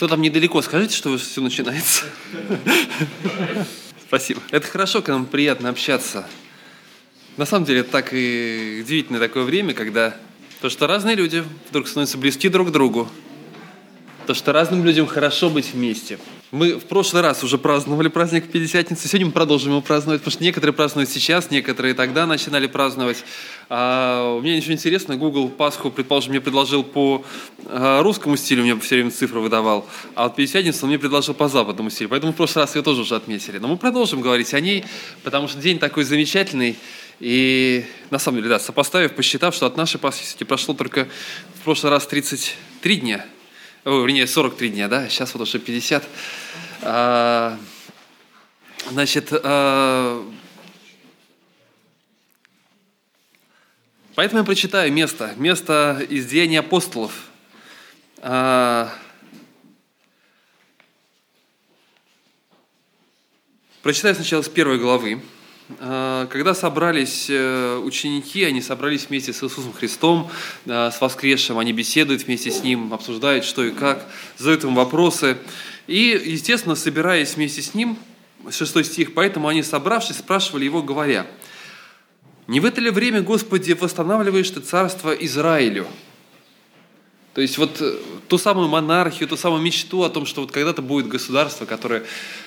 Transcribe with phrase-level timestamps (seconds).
[0.00, 2.06] Кто там недалеко, скажите, что все начинается.
[4.08, 4.40] Спасибо.
[4.50, 6.26] Это хорошо, когда нам приятно общаться.
[7.36, 10.16] На самом деле, так и удивительное такое время, когда
[10.62, 13.10] то, что разные люди вдруг становятся близки друг к другу,
[14.26, 16.18] то, что разным людям хорошо быть вместе.
[16.50, 20.42] Мы в прошлый раз уже праздновали праздник Пятидесятницы, сегодня мы продолжим его праздновать, потому что
[20.42, 23.24] некоторые празднуют сейчас, некоторые тогда начинали праздновать.
[23.68, 27.24] А у меня ничего интересного, Google Пасху, предположим, мне предложил по
[27.66, 31.88] а, русскому стилю, мне все время цифры выдавал, а вот Пятидесятницу мне предложил по западному
[31.88, 33.58] стилю, поэтому в прошлый раз ее тоже уже отметили.
[33.58, 34.84] Но мы продолжим говорить о ней,
[35.22, 36.76] потому что день такой замечательный,
[37.20, 41.06] и на самом деле, да, сопоставив, посчитав, что от нашей Пасхи прошло только
[41.60, 43.24] в прошлый раз 33 дня,
[43.84, 46.06] о, вернее, 43 дня, да, сейчас вот уже 50.
[46.82, 47.58] А,
[48.90, 50.22] значит, а,
[54.14, 57.28] поэтому я прочитаю место, место из Деяний апостолов.
[58.18, 58.92] А,
[63.82, 65.22] прочитаю сначала с первой главы.
[65.78, 70.30] А, когда собрались э, ученики, они собрались вместе с Иисусом Христом,
[70.66, 75.38] э, с воскресшим, они беседуют вместе с Ним, обсуждают, что и как, задают ему вопросы.
[75.86, 77.98] И, естественно, собираясь вместе с Ним,
[78.50, 81.26] шестой стих, поэтому они, собравшись, спрашивали Его, говоря,
[82.46, 85.86] «Не в это ли время, Господи, восстанавливаешь Ты царство Израилю?»
[87.40, 87.96] То есть вот э,
[88.28, 92.02] ту самую монархию, ту самую мечту о том, что вот когда-то будет государство, которое,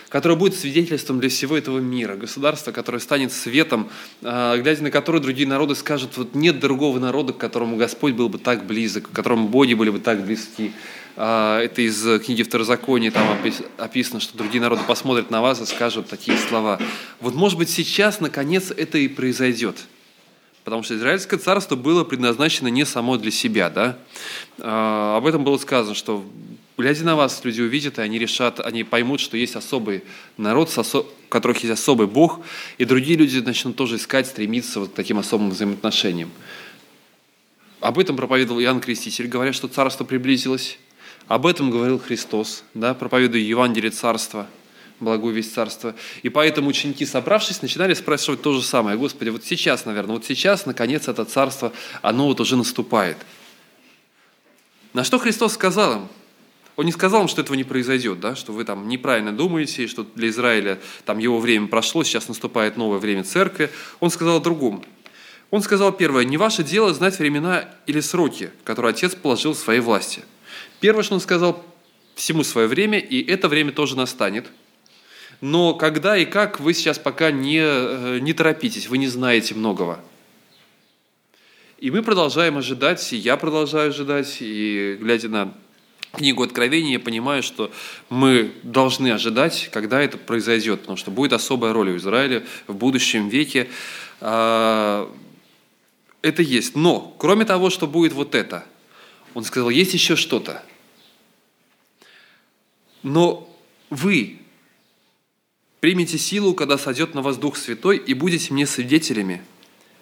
[0.08, 3.90] которое будет свидетельством для всего этого мира, государство, которое станет светом,
[4.22, 8.30] а, глядя на которое другие народы скажут, вот нет другого народа, к которому Господь был
[8.30, 10.72] бы так близок, к которому боги были бы так близки.
[11.18, 13.28] А, это из книги Второзакония, там
[13.80, 16.78] описано, что другие народы посмотрят на вас и скажут такие слова.
[17.20, 19.76] Вот может быть сейчас, наконец, это и произойдет–
[20.64, 23.70] Потому что Израильское царство было предназначено не само для себя.
[23.70, 23.98] Да?
[24.60, 26.24] А, об этом было сказано, что
[26.78, 30.04] глядя на вас, люди увидят, и они решат, они поймут, что есть особый
[30.38, 32.40] народ, у которых есть особый Бог,
[32.78, 36.32] и другие люди начнут тоже искать, стремиться вот к таким особым взаимоотношениям.
[37.82, 40.80] Об этом проповедовал Иоанн Креститель, говоря, что царство приблизилось.
[41.28, 44.48] Об этом говорил Христос, да, проповедуя Евангелие царства–
[45.04, 45.96] благую весть царства.
[46.22, 48.98] И поэтому ученики, собравшись, начинали спрашивать то же самое.
[48.98, 51.72] Господи, вот сейчас, наверное, вот сейчас, наконец, это царство,
[52.02, 53.18] оно вот уже наступает.
[54.94, 56.08] На что Христос сказал им?
[56.76, 58.36] Он не сказал им, что этого не произойдет, да?
[58.36, 62.98] что вы там неправильно думаете, что для Израиля там его время прошло, сейчас наступает новое
[62.98, 63.70] время церкви.
[64.00, 64.84] Он сказал о другом.
[65.52, 69.82] Он сказал первое, не ваше дело знать времена или сроки, которые Отец положил в своей
[69.82, 70.24] власти.
[70.80, 71.64] Первое, что он сказал,
[72.16, 74.48] всему свое время, и это время тоже настанет–
[75.46, 80.00] но когда и как, вы сейчас пока не, э, не торопитесь, вы не знаете многого.
[81.80, 85.54] И мы продолжаем ожидать, и я продолжаю ожидать, и глядя на
[86.14, 87.74] книгу Откровения, я понимаю, что
[88.10, 93.28] мы должны ожидать, когда это произойдет, потому что будет особая роль у Израиля в будущем
[93.28, 93.68] веке.
[94.22, 95.14] А,
[96.22, 96.78] это есть.
[96.78, 98.64] Но, кроме того, что будет вот это,
[99.34, 100.64] он сказал, есть еще что-то.
[103.02, 103.54] Но
[103.90, 104.40] вы
[105.84, 109.42] примите силу, когда сойдет на вас Дух Святой, и будете мне свидетелями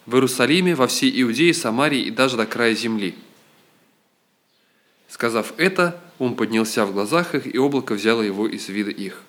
[0.05, 3.15] в Иерусалиме, во всей Иудее, Самарии и даже до края земли».
[5.09, 9.23] Сказав это, он поднялся в глазах их, и облако взяло его из вида их.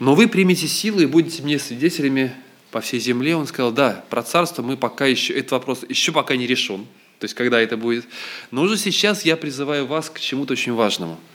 [0.00, 2.34] «Но вы примете силу и будете мне свидетелями
[2.72, 3.36] по всей земле».
[3.36, 6.84] Он сказал, да, про царство мы пока еще, этот вопрос еще пока не решен,
[7.20, 8.04] то есть когда это будет.
[8.50, 11.16] Но уже сейчас я призываю вас к чему-то очень важному–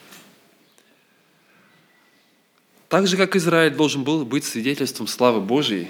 [2.92, 5.88] так же, как Израиль должен был быть свидетельством славы Божьей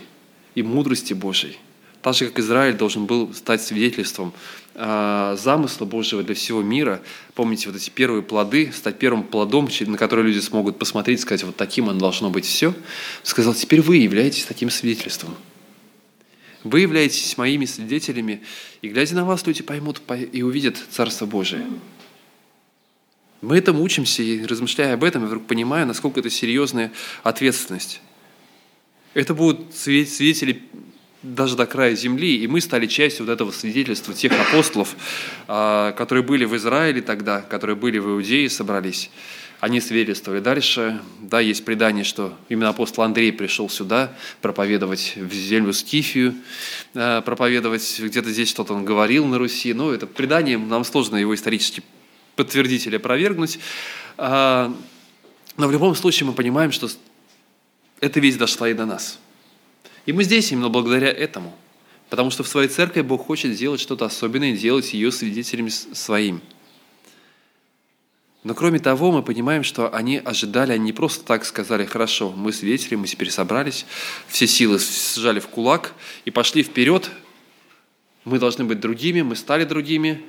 [0.53, 1.57] и мудрости Божьей.
[2.03, 4.34] Так же, как Израиль должен был стать свидетельством
[4.75, 7.01] э, замысла Божьего для всего мира.
[7.34, 11.44] Помните, вот эти первые плоды, стать первым плодом, на который люди смогут посмотреть и сказать,
[11.44, 12.72] вот таким оно должно быть все.
[13.23, 15.35] Сказал, теперь вы являетесь таким свидетельством.
[16.63, 18.44] Вы являетесь моими свидетелями,
[18.83, 21.66] и глядя на вас, люди поймут и увидят Царство Божие.
[23.41, 26.92] Мы этому учимся, и размышляя об этом, я вдруг понимаю, насколько это серьезная
[27.24, 28.01] ответственность.
[29.15, 30.62] Это будут свидетели
[31.24, 34.95] даже до края земли, и мы стали частью вот этого свидетельства тех апостолов,
[35.48, 39.10] а, которые были в Израиле тогда, которые были в Иудее, собрались.
[39.60, 40.39] Они свидетельствовали.
[40.39, 46.36] Дальше, да, есть предание, что именно апостол Андрей пришел сюда проповедовать в землю Скифию,
[46.95, 49.74] а, проповедовать, где-то здесь что-то он говорил на Руси.
[49.74, 51.83] Но это предание, нам сложно его исторически
[52.36, 53.60] подтвердить или опровергнуть.
[54.18, 54.74] А,
[55.57, 56.89] но в любом случае мы понимаем, что
[58.00, 59.19] эта весть дошла и до нас.
[60.06, 61.56] И мы здесь именно благодаря этому.
[62.10, 66.42] Потому что в своей церкви Бог хочет сделать что-то особенное и делать ее свидетелями своим.
[68.44, 72.51] Но кроме того, мы понимаем, что они ожидали, они не просто так сказали, хорошо, мы
[72.51, 73.86] свидетели, мы теперь собрались,
[74.27, 75.94] все силы сжали в кулак
[76.25, 77.12] и пошли вперед,
[78.25, 80.24] мы должны быть другими, мы стали другими,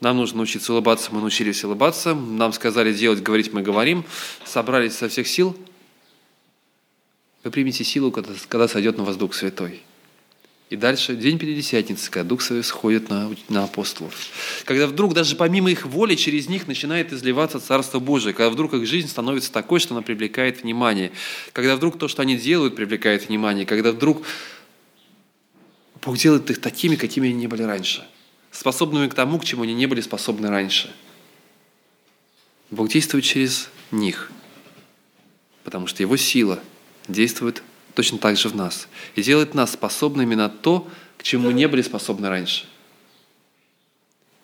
[0.00, 4.04] нам нужно научиться улыбаться, мы научились улыбаться, нам сказали делать, говорить, мы говорим,
[4.44, 5.56] собрались со всех сил.
[7.42, 9.82] Вы примете силу, когда, когда сойдет на вас Дух Святой–
[10.74, 14.14] и дальше день Пятидесятницы, когда Дух Святой сходит на, на апостолов.
[14.64, 18.32] Когда вдруг даже помимо их воли через них начинает изливаться Царство Божие.
[18.32, 21.12] Когда вдруг их жизнь становится такой, что она привлекает внимание.
[21.52, 23.66] Когда вдруг то, что они делают, привлекает внимание.
[23.66, 24.22] Когда вдруг
[26.02, 28.04] Бог делает их такими, какими они не были раньше.
[28.54, 30.94] Способными к тому, к чему они не были способны раньше.
[32.70, 34.30] Бог действует через них.
[35.64, 36.60] Потому что Его сила
[37.08, 37.64] действует
[37.94, 38.86] точно так же в нас.
[39.16, 42.66] И делает нас способными на то, к чему не были способны раньше.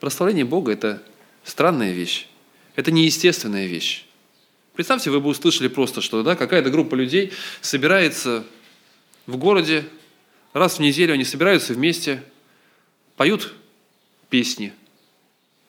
[0.01, 1.01] Прославление Бога– это
[1.45, 2.27] странная вещь.
[2.75, 4.07] Это неестественная вещь.
[4.75, 8.45] Представьте, вы бы услышали просто, что да, какая-то группа людей собирается
[9.27, 9.85] в городе,
[10.53, 12.25] раз в неделю они собираются вместе,
[13.17, 13.55] поют
[14.31, 14.73] песни,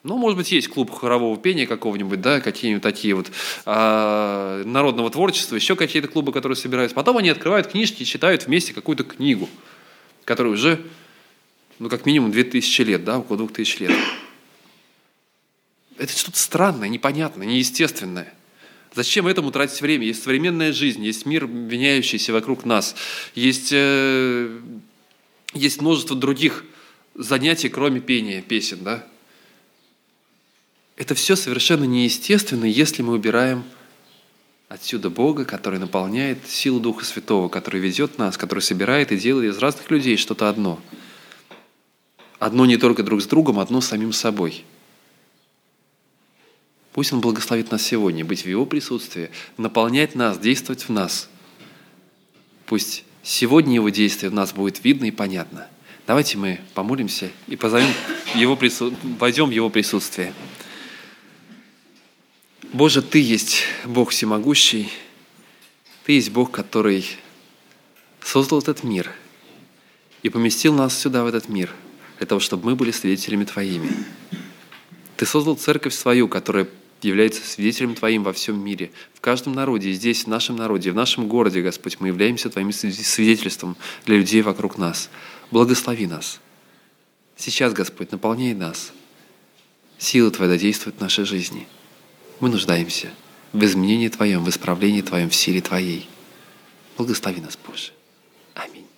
[0.04, 3.30] ну, может быть, есть клуб хорового пения какого-нибудь, да, какие-нибудь такие вот
[3.66, 6.96] а, народного творчества, еще какие-то клубы, которые собираются.
[6.96, 9.48] Потом они открывают книжки и читают вместе какую-то книгу,
[10.24, 10.84] которая уже,
[11.78, 13.92] ну, как минимум 2000 лет, да, около 2000 лет.
[15.98, 18.34] Это что-то странное, непонятное, неестественное.
[18.94, 20.04] Зачем этому тратить время?
[20.04, 22.96] Есть современная жизнь, есть мир, меняющийся вокруг нас,
[23.36, 24.58] есть, э,
[25.54, 26.64] есть множество других
[27.14, 29.06] занятий, кроме пения песен, да?
[30.96, 33.64] Это все совершенно неестественно, если мы убираем
[34.68, 39.58] отсюда Бога, который наполняет силу Духа Святого, который ведет нас, который собирает и делает из
[39.58, 40.80] разных людей что-то одно.
[42.38, 44.64] Одно не только друг с другом, одно с самим собой.
[46.92, 51.28] Пусть Он благословит нас сегодня, быть в Его присутствии, наполнять нас, действовать в нас.
[52.66, 55.68] Пусть сегодня Его действие в нас будет видно и понятно.
[56.06, 57.88] Давайте мы помолимся и позовем
[58.34, 58.92] его прису...
[59.20, 60.34] войдем в Его присутствие.
[62.72, 64.88] Боже, Ты есть Бог всемогущий,
[66.04, 67.06] Ты есть Бог, который
[68.20, 69.12] создал этот мир
[70.22, 71.70] и поместил нас сюда, в этот мир,
[72.18, 73.90] для того, чтобы мы были свидетелями Твоими.
[75.16, 76.66] Ты создал церковь свою, которая
[77.02, 80.94] является свидетелем Твоим во всем мире, в каждом народе, и здесь, в нашем народе, в
[80.94, 85.10] нашем городе, Господь, мы являемся Твоим свидетельством для людей вокруг нас.
[85.52, 86.40] Благослови нас.
[87.36, 88.92] Сейчас, Господь, наполняй нас.
[89.98, 91.68] Сила Твоя действует в нашей жизни–
[92.42, 93.08] мы нуждаемся
[93.52, 96.08] в изменении Твоем, в исправлении Твоем, в силе Твоей.
[96.96, 97.92] Благослови нас, Боже.
[98.54, 98.88] Аминь.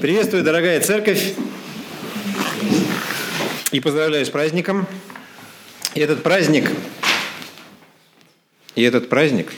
[0.00, 1.34] Приветствую, дорогая церковь,
[3.70, 4.88] и поздравляю с праздником.
[5.94, 6.68] И этот праздник,
[8.74, 9.52] и этот праздник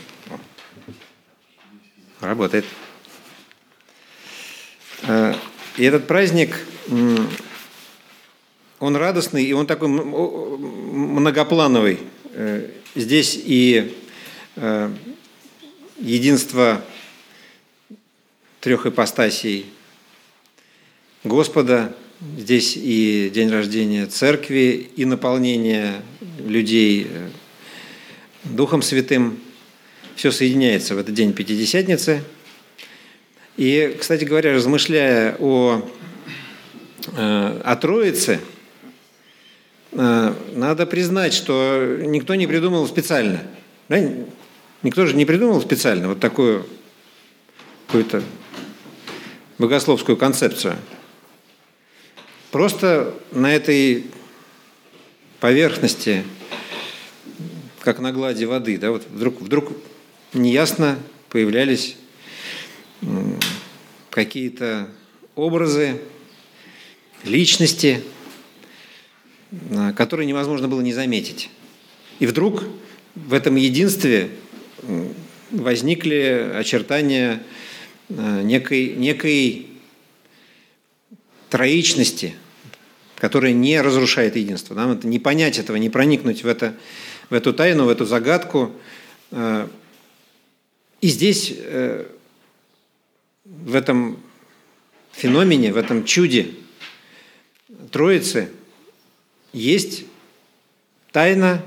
[2.20, 2.66] работает.
[5.78, 6.66] И этот праздник,
[8.78, 11.98] он радостный, и он такой многоплановый.
[12.34, 13.94] Э, здесь и
[14.56, 14.90] э,
[15.98, 16.84] единство
[18.60, 19.66] трех ипостасей
[21.24, 21.96] Господа,
[22.36, 26.02] здесь и день рождения церкви, и наполнение
[26.38, 27.28] людей э,
[28.44, 29.38] Духом Святым.
[30.16, 32.22] Все соединяется в этот день Пятидесятницы.
[33.62, 35.88] И, кстати говоря, размышляя о,
[37.16, 38.40] о Троице–
[39.92, 43.42] Э, надо признать, что никто не придумал специально.
[43.88, 43.98] Да?
[44.82, 46.66] Никто же не придумал специально вот такую
[47.86, 48.22] какую-то
[49.58, 50.76] богословскую концепцию.
[52.50, 54.06] Просто на этой
[55.40, 56.24] поверхности,
[57.80, 59.72] как на глади воды, да, вот вдруг, вдруг
[60.32, 61.96] неясно появлялись
[64.10, 64.88] какие-то
[65.34, 66.00] образы,
[67.24, 68.02] личности–
[69.70, 71.50] Э, который невозможно было не заметить.
[72.18, 72.64] И вдруг
[73.14, 74.30] в этом единстве
[75.50, 77.42] возникли очертания
[78.08, 79.66] э, некой, некой
[81.50, 82.34] троичности,
[83.16, 84.74] которая не разрушает единство.
[84.74, 86.74] Нам это не понять этого, не проникнуть в, это,
[87.28, 88.72] в эту тайну, в эту загадку.
[89.32, 89.68] Э,
[91.02, 91.52] и здесь,
[93.64, 94.18] в этом
[95.12, 96.54] феномене, в этом чуде
[97.90, 98.50] Троицы–
[99.52, 100.04] есть
[101.12, 101.62] тайна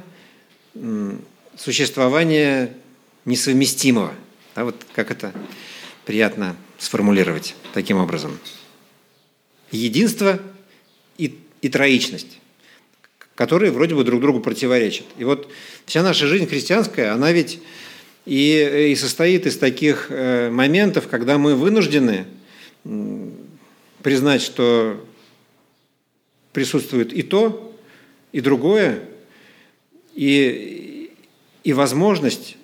[1.58, 2.74] существования
[3.26, 4.14] несовместимого.
[4.56, 5.34] Да, вот как это
[6.06, 8.38] приятно сформулировать таким образом.
[9.72, 10.40] Единство
[11.18, 12.40] и, и троичность.
[13.36, 15.06] которые вроде бы друг другу противоречат.
[15.18, 15.52] И вот
[15.86, 17.60] вся наша жизнь христианская, она ведь
[18.26, 22.26] и, и состоит из таких э, моментов, когда мы вынуждены
[24.02, 25.04] признать, что
[26.54, 27.76] присутствует и то,
[28.32, 29.02] и другое,
[30.14, 31.12] и,
[31.64, 32.58] и возможность,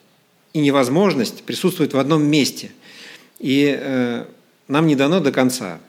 [0.54, 2.72] и невозможность присутствует в одном месте.
[3.40, 4.26] И э,
[4.68, 5.80] нам не дано до конца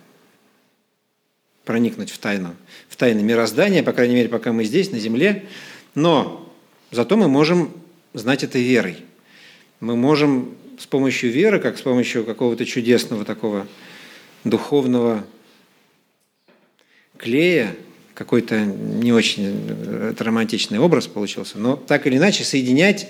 [1.64, 2.56] проникнуть в тайну,
[2.88, 5.46] в тайны мироздания, по крайней мере, пока мы здесь, на земле,
[5.94, 6.52] но
[6.90, 7.72] зато мы можем
[8.14, 9.04] знать это верой.
[9.82, 13.66] Мы можем с помощью веры, как с помощью какого-то чудесного такого
[14.44, 15.26] духовного
[17.16, 17.74] клея,
[18.14, 19.66] какой-то не очень
[20.10, 23.08] это романтичный образ получился, но так или иначе соединять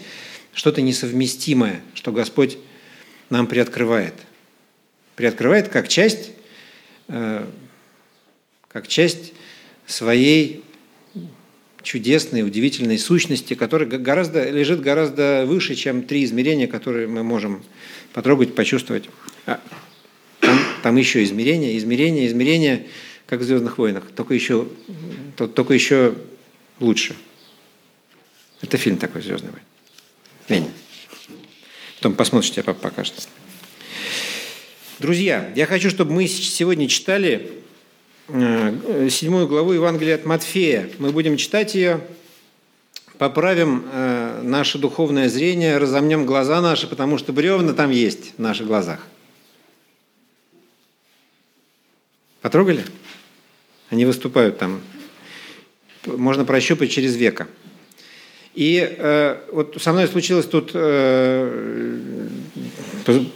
[0.55, 2.57] что-то несовместимое, что Господь
[3.29, 4.15] нам приоткрывает.
[5.15, 6.31] Приоткрывает как часть
[7.09, 7.45] э,
[8.69, 9.35] как часть
[9.87, 10.65] своей
[11.83, 17.63] чудесной, удивительной сущности, которая гораздо, лежит гораздо выше, чем три измерения, которые мы можем
[18.13, 19.09] потрогать, почувствовать.
[19.47, 19.61] А
[20.41, 22.87] там, там еще измерения, измерения, измерения,
[23.27, 24.69] как в «Звездных войнах», только еще,
[25.37, 26.15] только еще
[26.81, 27.17] лучше.
[28.61, 29.67] Это фильм такой «Звездный войны».
[30.49, 30.71] Ленин.
[31.97, 33.29] Потом посмотришь, тебе папа покажет.
[34.99, 37.62] Друзья, я хочу, чтобы мы сегодня читали
[38.33, 40.89] седьмую главу Евангелия от Матфея.
[40.99, 42.01] Мы будем читать ее,
[43.19, 48.67] поправим э, наше духовное зрение, разомнем глаза наши, потому что бревна там есть в наших
[48.67, 49.01] глазах.
[52.41, 52.85] Потрогали?
[53.91, 54.81] Они выступают там.
[56.07, 57.49] Можно прощупать через века.
[58.55, 62.29] И э, вот со мной случилось тут э,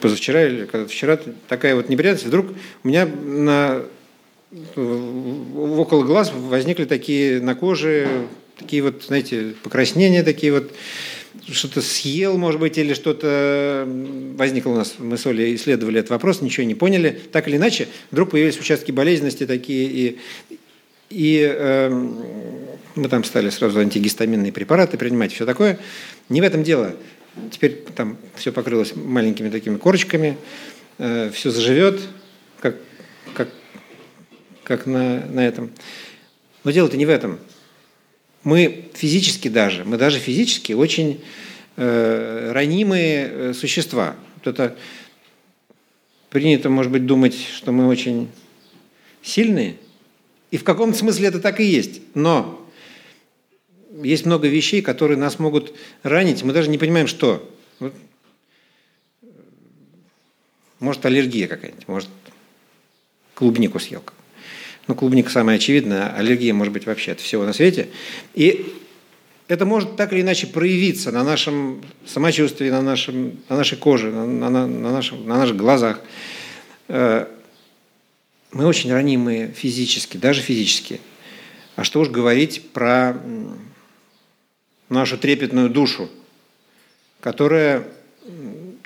[0.00, 2.26] позавчера или когда вчера такая вот неприятность.
[2.26, 2.46] Вдруг
[2.82, 3.84] у меня на
[4.76, 8.26] около глаз возникли такие на коже,
[8.58, 10.72] такие вот, знаете, покраснения такие вот,
[11.48, 13.86] что-то съел, может быть, или что-то
[14.36, 14.94] возникло у нас.
[14.98, 17.20] Мы с Олей исследовали этот вопрос, ничего не поняли.
[17.32, 20.18] Так или иначе, вдруг появились участки болезненности такие, и,
[21.10, 21.90] и э,
[22.94, 25.78] мы там стали сразу антигистаминные препараты принимать, все такое.
[26.28, 26.94] Не в этом дело.
[27.50, 30.38] Теперь там все покрылось маленькими такими корочками,
[30.98, 32.00] э, все заживет,
[34.66, 35.70] как на, на этом.
[36.64, 37.38] Но дело-то не в этом.
[38.42, 41.22] Мы физически даже, мы даже физически очень
[41.76, 44.16] э, ранимые э, существа.
[44.36, 44.76] Вот это
[46.30, 48.28] принято, может быть, думать, что мы очень
[49.22, 49.76] сильные.
[50.50, 52.00] И в каком-то смысле это так и есть.
[52.14, 52.68] Но
[54.02, 56.42] есть много вещей, которые нас могут ранить.
[56.42, 57.48] Мы даже не понимаем, что.
[57.78, 57.94] Вот.
[60.80, 62.10] Может, аллергия какая-нибудь, может,
[63.34, 64.02] клубнику съел
[64.86, 67.88] ну, клубника самая очевидная, аллергия может быть вообще от всего на свете.
[68.34, 68.74] И
[69.48, 74.26] это может так или иначе проявиться на нашем самочувствии, на, нашем, на нашей коже, на,
[74.26, 76.00] на, на, нашем, на наших глазах.
[76.88, 77.26] Э,
[78.52, 81.00] мы очень ранимые физически, даже физически.
[81.74, 83.16] А что уж говорить про
[84.88, 86.08] нашу трепетную душу,
[87.20, 87.84] которая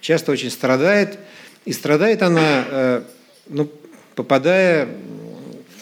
[0.00, 1.18] часто очень страдает,
[1.64, 3.02] и страдает она, э,
[3.48, 3.70] ну,
[4.14, 4.88] попадая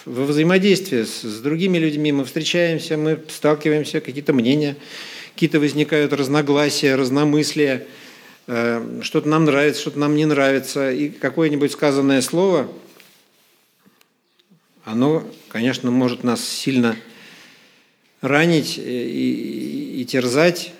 [0.08, 4.76] во взаимодействии с, с другими людьми мы встречаемся, мы сталкиваемся, какие-то мнения,
[5.34, 7.86] какие-то возникают разногласия, разномыслия,
[8.46, 12.68] э, что-то нам нравится, что-то нам не нравится, и какое-нибудь сказанное слово,
[14.84, 16.96] оно, конечно, может нас сильно
[18.22, 20.72] ранить и, и, и терзать.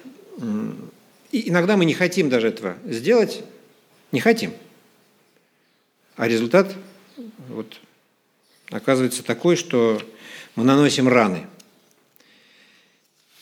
[1.30, 3.42] И иногда мы не хотим даже этого сделать,
[4.12, 4.54] не хотим.
[6.16, 6.74] А результат
[7.48, 7.78] вот
[8.70, 10.00] оказывается такой, что
[10.56, 11.46] мы наносим раны.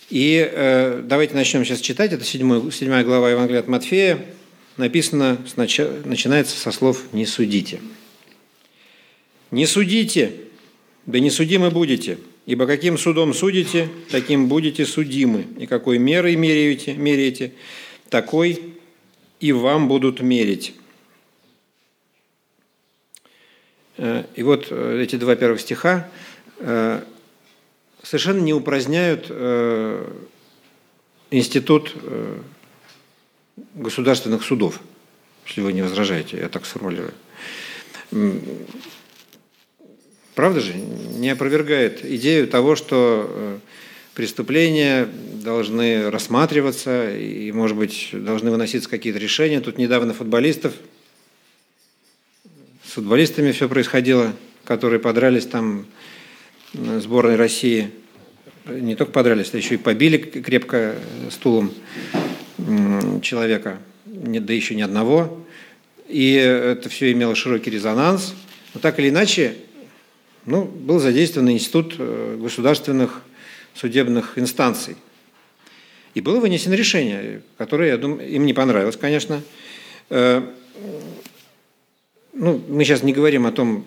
[0.09, 2.13] И э, давайте начнем сейчас читать.
[2.13, 4.25] Это седьмая, седьмая глава Евангелия от Матфея.
[4.77, 7.81] Написано, сначала, начинается со слов «не судите».
[9.51, 10.33] «Не судите,
[11.07, 16.95] да не судимы будете, ибо каким судом судите, таким будете судимы, и какой мерой меряете,
[16.95, 17.53] меряете
[18.11, 18.75] такой
[19.41, 20.75] и вам будут мерить».
[20.75, 20.87] Э,
[23.99, 26.09] и вот э, эти два первых стиха
[26.59, 27.01] э,
[28.03, 29.31] совершенно не упраздняют
[31.31, 31.95] институт
[33.75, 34.81] государственных судов,
[35.47, 37.15] если вы не возражаете, я так сформулирую.
[40.35, 40.75] Правда же?
[40.75, 43.59] Не опровергает идею того, что
[44.15, 45.09] преступления
[45.43, 49.61] должны рассматриваться и, может быть, должны выноситься какие-то решения.
[49.61, 50.75] Тут недавно футболистов
[52.97, 54.33] футболистами все происходило,
[54.65, 55.85] которые подрались там
[56.73, 57.91] сборной России.
[58.65, 60.95] не только подрались, а еще и побили крепко
[61.31, 61.75] стулом
[63.21, 65.45] человека, да еще ни одного.
[66.09, 68.35] И это все имело широкий резонанс.
[68.73, 69.57] Но так или иначе,
[70.47, 73.23] ну, был задействован институт э, государственных
[73.75, 74.97] судебных инстанций.
[76.15, 79.43] И было вынесено решение, которое, я думаю, им не понравилось, конечно.
[82.39, 83.87] Ну, мы сейчас не говорим о том,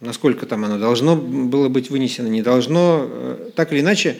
[0.00, 3.06] насколько там оно должно было быть вынесено, не должно.
[3.06, 4.16] Э, так или иначе,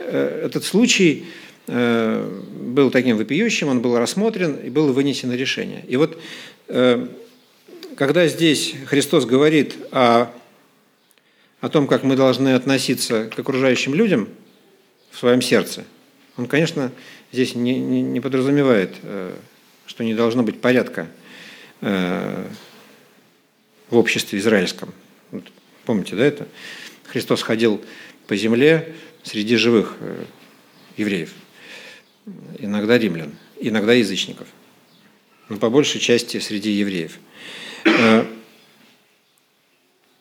[0.00, 1.26] э, этот случай
[1.68, 5.84] э, был таким вопиющим, он был рассмотрен и было вынесено решение.
[5.86, 6.18] И вот
[7.96, 10.32] когда здесь Христос говорит о,
[11.60, 14.28] о том, как мы должны относиться к окружающим людям
[15.12, 15.84] в своем сердце,
[16.36, 16.90] он, конечно,
[17.30, 18.96] здесь не, не, не подразумевает,
[19.86, 21.06] что не должно быть порядка
[21.80, 22.46] в
[23.90, 24.92] обществе израильском.
[25.84, 26.48] Помните, да, это?
[27.04, 27.82] Христос ходил
[28.26, 30.24] по земле среди живых э,
[30.96, 31.32] евреев,
[32.58, 34.48] иногда римлян, иногда язычников,
[35.48, 37.18] но по большей части среди евреев.
[37.84, 38.24] Э,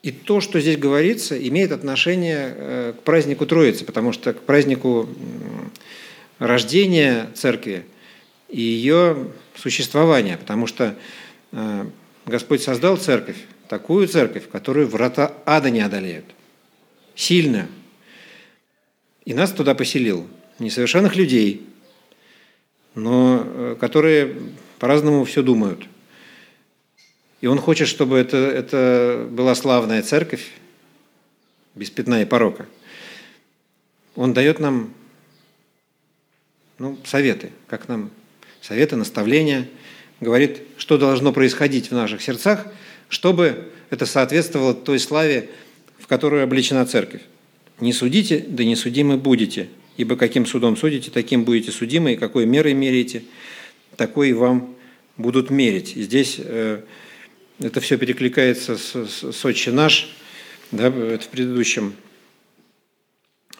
[0.03, 5.09] и то, что здесь говорится, имеет отношение э, к празднику Троицы, потому что к празднику
[6.37, 7.85] рождения церкви
[8.49, 10.95] и ее существования, потому что
[12.25, 13.37] Господь создал церковь,
[13.69, 16.25] такую церковь, которую врата ада не одолеют.
[17.15, 17.67] Сильную.
[19.25, 20.27] И нас туда поселил.
[20.59, 21.67] Несовершенных людей,
[22.93, 24.37] но э, которые
[24.79, 25.85] по-разному все думают.
[27.41, 30.49] И он хочет, чтобы это, это была славная церковь,
[31.75, 32.67] без пятна и порока.
[34.15, 34.93] Он дает нам
[36.77, 38.11] ну, советы, как нам
[38.61, 39.67] советы, наставления,
[40.19, 42.67] говорит, что должно происходить в наших сердцах–
[43.09, 45.49] чтобы это соответствовало той славе,
[45.99, 47.21] в которую облечена церковь.
[47.79, 52.45] «Не судите, да не судимы будете, ибо каким судом судите, таким будете судимы, и какой
[52.45, 53.23] мерой меряете,
[53.97, 54.75] такой вам
[55.17, 55.93] будут мерить».
[55.95, 56.81] Здесь э,
[57.59, 60.15] это все перекликается с, с, с «Отче наш»,
[60.71, 61.93] да, это в предыдущем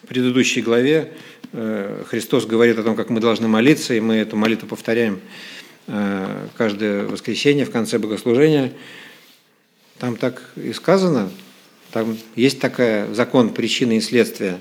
[0.02, 1.12] в предыдущей главе
[1.52, 5.20] э, Христос говорит о том, как мы должны молиться, и мы эту молитву повторяем
[5.86, 8.72] каждое воскресенье в конце богослужения–
[9.98, 11.30] там так и сказано,
[11.90, 14.58] там есть такой закон причины и следствия.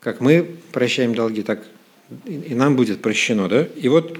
[0.00, 1.62] Как мы прощаем долги, так
[2.24, 3.48] и нам будет прощено.
[3.48, 3.64] Да?
[3.76, 4.18] И вот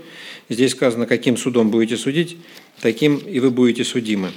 [0.51, 2.37] здесь сказано, каким судом будете судить,
[2.81, 4.33] таким и вы будете судимы.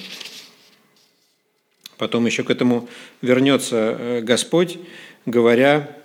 [1.97, 2.87] Потом еще к этому
[3.21, 4.79] вернется э, Господь,
[5.25, 5.97] говоря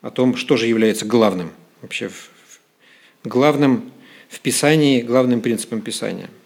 [0.00, 2.10] о том, что же является главным вообще
[3.24, 3.90] главным
[4.28, 6.30] в Писании, главным принципом Писания–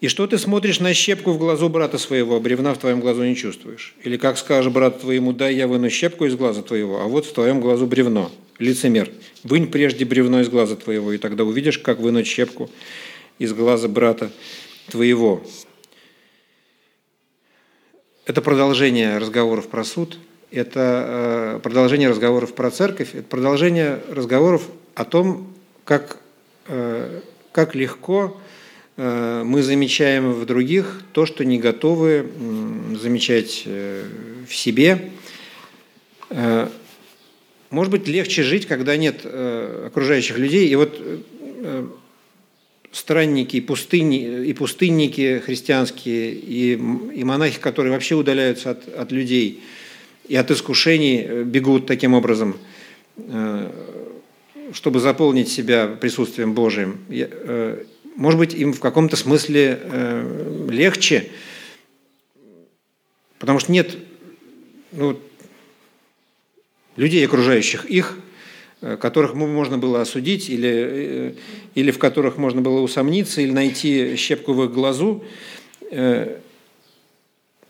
[0.00, 3.24] и что ты смотришь на щепку в глазу брата своего, а бревна в твоем глазу
[3.24, 3.94] не чувствуешь?
[4.02, 7.32] Или как скажешь брату твоему, дай я выну щепку из глаза твоего, а вот в
[7.32, 8.30] твоем глазу бревно.
[8.58, 9.10] Лицемер,
[9.42, 12.70] вынь прежде бревно из глаза твоего, и тогда увидишь, как вынуть щепку
[13.38, 14.30] из глаза брата
[14.90, 15.42] твоего.
[18.26, 20.18] Это продолжение разговоров про суд,
[20.50, 25.55] это э, продолжение разговоров про церковь, это продолжение разговоров о том,
[25.86, 26.18] как,
[26.66, 27.20] э,
[27.52, 28.36] как легко
[28.96, 32.26] Э, мы замечаем в других то, что не готовы
[33.00, 34.04] замечать э,
[34.48, 35.10] в себе.
[37.70, 40.68] Может быть, легче жить, когда нет окружающих людей.
[40.68, 41.00] И вот
[42.90, 49.62] странники, и, пустыни, и пустынники христианские, и, и монахи, которые вообще удаляются от, от людей
[50.28, 52.56] и от искушений, бегут таким образом,
[54.76, 57.00] чтобы заполнить себя присутствием Божиим
[58.16, 61.30] может быть, им в каком-то смысле э, легче,
[63.38, 63.94] потому что нет
[64.92, 65.20] ну,
[66.96, 68.18] людей, окружающих их,
[68.80, 71.34] э, которых можно было осудить, или, э,
[71.74, 75.24] или в которых можно было усомниться, или найти щепку в их глазу.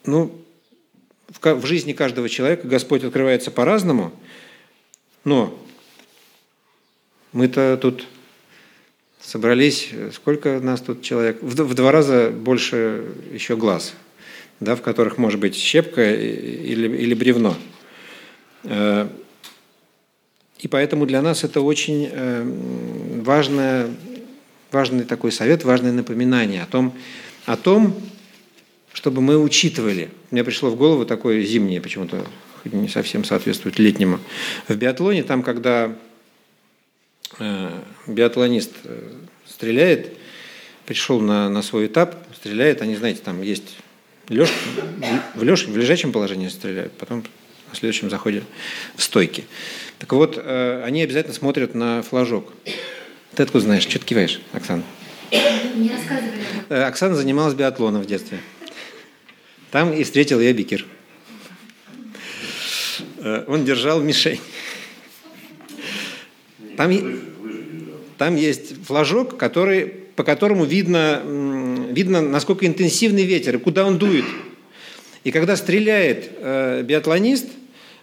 [0.04, 0.30] Ну,
[1.42, 4.12] в жизни каждого человека Господь открывается по-разному,
[5.24, 5.58] но
[7.36, 8.06] мы-то тут
[9.20, 11.42] собрались, сколько нас тут человек?
[11.42, 13.92] В, в два раза больше еще глаз,
[14.58, 17.54] да, в которых может быть щепка или, или бревно.
[18.64, 19.06] Э,
[20.60, 22.42] и поэтому для нас это очень э,
[23.22, 23.90] важное,
[24.72, 26.94] важный такой совет, важное напоминание о том,
[27.44, 27.94] о том,
[28.94, 30.08] чтобы мы учитывали.
[30.30, 32.26] Мне пришло в голову такое зимнее, почему-то
[32.64, 34.20] не совсем соответствует летнему.
[34.68, 35.94] В биатлоне, там, когда
[38.06, 39.12] биатлонист э,
[39.46, 40.12] стреляет,
[40.86, 43.76] пришел на, на свой этап, стреляет, они, знаете, там есть
[44.28, 44.50] леж,
[45.34, 47.24] в, леж, в лежачем положении стреляют, потом
[47.72, 48.42] в следующем заходе
[48.94, 49.44] в стойке.
[49.98, 52.52] Так вот, э, они обязательно смотрят на флажок.
[53.34, 53.82] Ты откуда знаешь?
[53.82, 54.82] Что ты киваешь, Оксана?
[55.30, 56.40] Не рассказывали.
[56.68, 58.38] Э, Оксана занималась биатлоном в детстве.
[59.70, 60.86] Там и встретил я Бикер.
[63.18, 64.40] Э, он держал мишень.
[66.76, 66.92] Там,
[68.18, 69.86] там есть флажок, который,
[70.16, 71.22] по которому видно,
[71.90, 74.24] видно, насколько интенсивный ветер и куда он дует.
[75.24, 77.46] И когда стреляет э, биатлонист,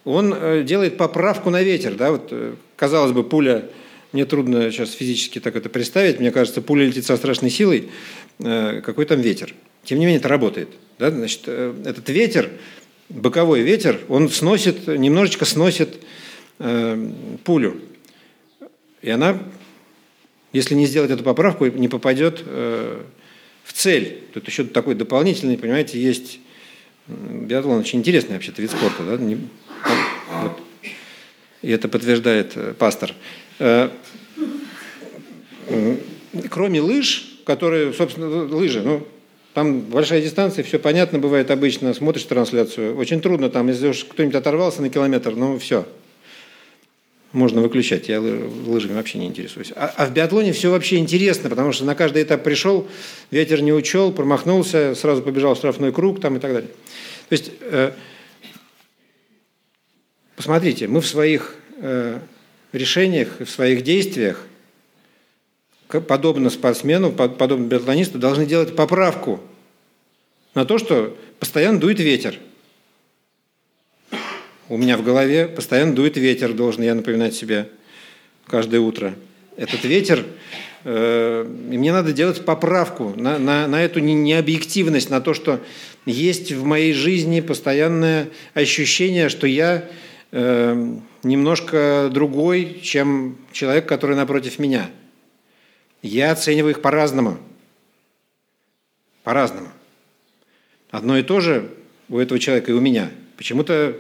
[0.04, 1.96] он э, делает поправку на ветер.
[1.96, 2.12] Да?
[2.12, 3.70] Вот, э, казалось бы, пуля,
[4.12, 7.90] мне трудно сейчас физически так это представить, мне кажется, пуля летит со страшной силой,
[8.40, 9.54] э, какой там ветер.
[9.84, 10.70] Тем не менее, это работает.
[11.00, 11.10] Да?
[11.12, 12.50] Значит, э, этот ветер,
[13.10, 16.00] боковой ветер, он сносит, немножечко сносит
[16.60, 17.10] э,
[17.44, 17.80] пулю.
[19.04, 19.38] И она,
[20.54, 23.02] если не сделать эту поправку, не попадет э,
[23.66, 24.24] в цель.
[24.34, 26.40] Тут еще такой дополнительный, понимаете, есть
[27.08, 29.04] биатлон очень интересный вообще-то вид спорта.
[29.04, 29.38] Да?
[30.32, 30.60] Вот.
[31.62, 33.14] И это подтверждает э, пастор.
[33.60, 33.90] Э,
[36.50, 39.06] кроме лыж, которые, собственно, лыжи, ну,
[39.54, 42.96] там большая дистанция, все понятно бывает обычно, смотришь трансляцию.
[42.96, 45.86] Очень трудно там, если уж кто-нибудь оторвался на километр, ну все,
[47.34, 48.08] можно выключать.
[48.08, 49.74] Я лыжами вообще не интересуюсь.
[49.76, 52.88] А, а в биатлоне все вообще интересно, потому что на каждый этап пришел,
[53.32, 56.70] ветер не учел, промахнулся, сразу побежал в штрафной круг там и так далее.
[57.30, 57.92] То есть, э,
[60.36, 62.20] посмотрите, мы в своих э,
[62.72, 64.46] решениях, в своих действиях
[65.88, 69.42] подобно спортсмену, подобно биатлонисту, должны делать поправку
[70.56, 72.40] на то, что постоянно дует ветер.
[74.74, 77.70] У меня в голове постоянно дует ветер, должен я напоминать себе
[78.48, 79.14] каждое утро.
[79.56, 80.26] Этот ветер,
[80.84, 85.60] э, и мне надо делать поправку на, на, на эту необъективность, на то, что
[86.08, 89.88] есть в моей жизни постоянное ощущение, что я
[90.32, 94.90] э, немножко другой, чем человек, который напротив меня–
[96.04, 97.38] я оцениваю их по-разному.
[99.24, 99.70] По-разному.
[100.92, 101.70] Одно и то же
[102.10, 103.10] у этого человека и у меня.
[103.38, 103.98] Почему-то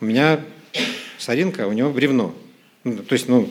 [0.00, 0.40] у меня
[1.18, 2.34] соринка, у него бревно.
[2.84, 3.48] Ну, то есть, ну,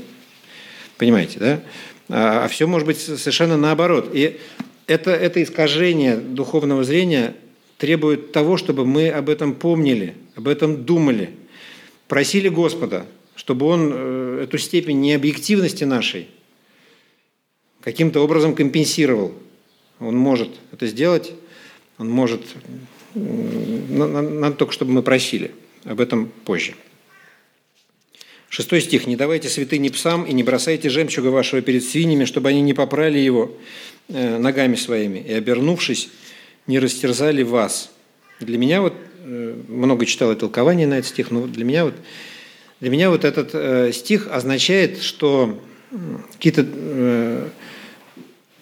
[0.97, 1.62] понимаете, да?
[2.09, 4.09] А, а все может быть совершенно наоборот.
[4.13, 4.39] И
[4.88, 7.35] это, это искажение духовного зрения
[7.77, 11.29] требует того, чтобы мы об этом помнили, об этом думали,
[12.07, 16.27] просили Господа, чтобы Он э, эту степень необъективности нашей–
[17.81, 19.33] каким-то образом компенсировал.
[19.99, 21.33] Он может это сделать,
[21.97, 22.41] он может...
[23.15, 25.51] Надо только, чтобы мы просили.
[25.86, 26.74] Об этом позже.
[28.50, 29.06] Шестой стих.
[29.06, 33.20] «Не давайте святыни псам и не бросайте жемчуга вашего перед свиньями, чтобы они не попрали
[33.20, 33.56] его
[34.08, 36.10] э, ногами своими, и, обернувшись,
[36.65, 37.92] не растерзали вас».
[38.39, 41.94] Для меня вот, э, много читал толкование на этот стих, но для меня вот,
[42.80, 45.62] для меня вот этот э, стих означает, что
[46.34, 47.50] какие-то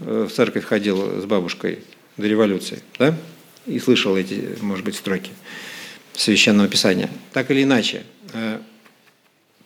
[0.00, 1.80] э, в церковь ходил с бабушкой
[2.16, 3.14] до революции, да?
[3.66, 5.30] И слышал эти, может быть, строки
[6.14, 7.08] Священного Писания.
[7.32, 8.60] Так или иначе, э,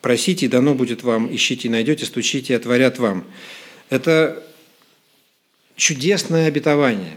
[0.01, 3.25] просите, и дано будет вам, ищите и найдете, стучите и отворят вам.
[3.89, 4.43] Это
[5.77, 7.17] чудесное обетование,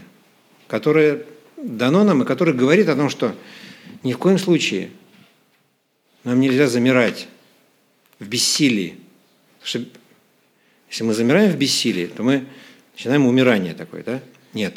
[0.68, 1.24] которое
[1.56, 3.34] дано нам и которое говорит о том, что
[4.02, 4.90] ни в коем случае
[6.22, 7.28] Нам нельзя замирать
[8.18, 8.96] в бессилии.
[9.60, 10.00] Потому что
[10.90, 12.44] если мы замираем в бессилии, то мы
[12.92, 14.20] начинаем умирание такое, да?
[14.52, 14.76] Нет.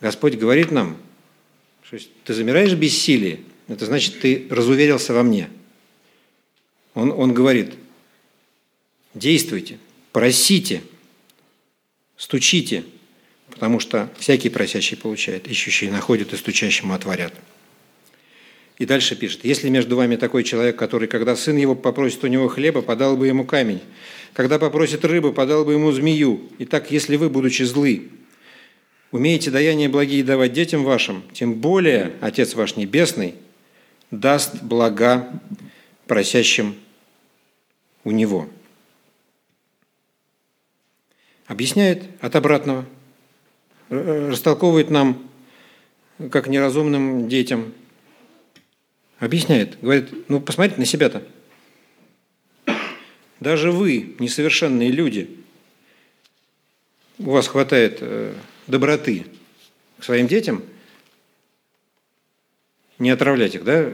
[0.00, 0.96] Господь говорит нам,
[1.84, 5.50] что ты замираешь в бессилии, это значит, ты разуверился во мне.
[6.94, 7.74] Он, он говорит,
[9.14, 9.78] действуйте,
[10.12, 10.82] просите,
[12.16, 12.84] стучите,
[13.50, 17.34] потому что всякий просящий получает, ищущий находит и стучащему отворят.
[18.78, 22.48] И дальше пишет, если между вами такой человек, который, когда сын его попросит у него
[22.48, 23.80] хлеба, подал бы ему камень,
[24.32, 26.50] когда попросит рыбы, подал бы ему змею.
[26.58, 28.08] Итак, если вы, будучи злы,
[29.14, 33.34] умеете даяние благие давать детям вашим, тем более Отец ваш Небесный
[34.10, 35.30] даст блага
[36.06, 36.74] просящим
[38.02, 38.48] у Него.
[41.46, 42.86] Объясняет от обратного,
[43.88, 45.30] растолковывает нам,
[46.30, 47.72] как неразумным детям–
[49.24, 49.78] Объясняет.
[49.80, 51.22] Говорит, ну посмотрите на себя-то.
[53.40, 55.30] Даже вы, несовершенные люди,
[57.18, 58.34] у вас хватает э,
[58.66, 59.26] доброты
[59.98, 60.62] к своим детям,
[62.98, 63.90] не отравлять их, да?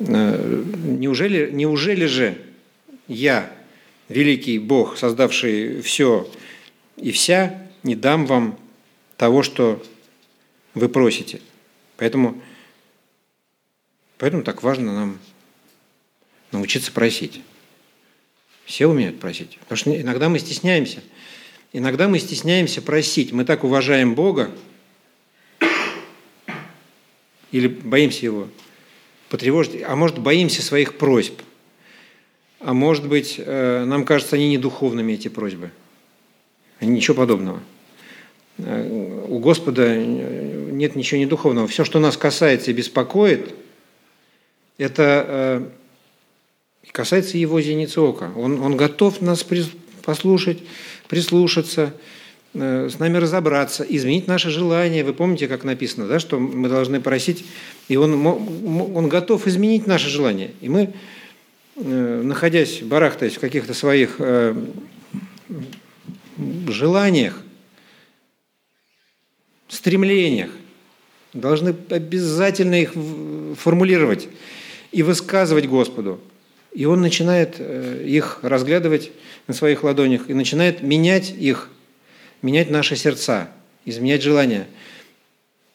[0.00, 2.36] Э, неужели, неужели же
[3.08, 3.50] я,
[4.08, 6.30] великий Бог, создавший все
[6.96, 8.58] и вся, не дам вам
[9.16, 9.82] того, что
[10.74, 11.40] вы просите?
[11.96, 12.42] Поэтому
[14.18, 15.18] Поэтому так важно нам
[16.52, 17.42] научиться просить.
[18.64, 19.58] Все умеют просить.
[19.58, 21.02] Потому что иногда мы стесняемся.
[21.74, 23.32] Иногда мы стесняемся просить.
[23.32, 24.50] Мы так уважаем Бога
[27.50, 28.48] или боимся Его
[29.28, 31.34] потревожить, а может, боимся своих просьб.
[32.60, 35.72] А может быть, э, нам кажется, они не духовными, эти просьбы.
[36.80, 37.60] Ничего подобного.
[38.58, 41.66] Э, у Господа нет ничего не духовного.
[41.66, 43.52] Все, что нас касается и беспокоит–
[44.78, 45.68] это э,
[46.92, 48.32] касается его зеницы ока.
[48.36, 49.42] Он, он готов нас
[50.04, 50.58] послушать,
[51.08, 51.94] прислушаться,
[52.54, 55.04] э, с нами разобраться, изменить наше желание.
[55.04, 57.44] Вы помните, как написано, да, что мы должны просить,
[57.88, 60.50] и он, он готов изменить наше желание.
[60.60, 60.92] И мы,
[61.76, 64.20] э, находясь, барахтаясь в каких-то своих
[66.68, 67.40] желаниях,
[69.68, 70.50] стремлениях,
[71.32, 72.94] должны обязательно их
[73.58, 74.28] формулировать
[74.92, 76.20] и высказывать Господу.
[76.74, 79.12] И он начинает э, их разглядывать
[79.46, 81.70] на своих ладонях и начинает менять их,
[82.42, 83.48] менять наши сердца,
[83.84, 84.66] изменять желания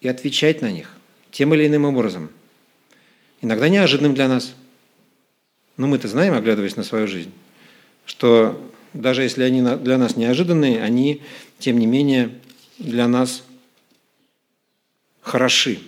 [0.01, 0.91] и отвечать на них
[1.31, 2.29] тем или иным образом.
[3.41, 4.53] Иногда неожиданным для нас.
[5.77, 7.31] Но мы-то знаем, оглядываясь на свою жизнь,
[8.05, 8.61] что
[8.93, 11.21] даже если они для нас неожиданные, они,
[11.59, 12.31] тем не менее,
[12.77, 13.43] для нас
[15.21, 15.79] хороши.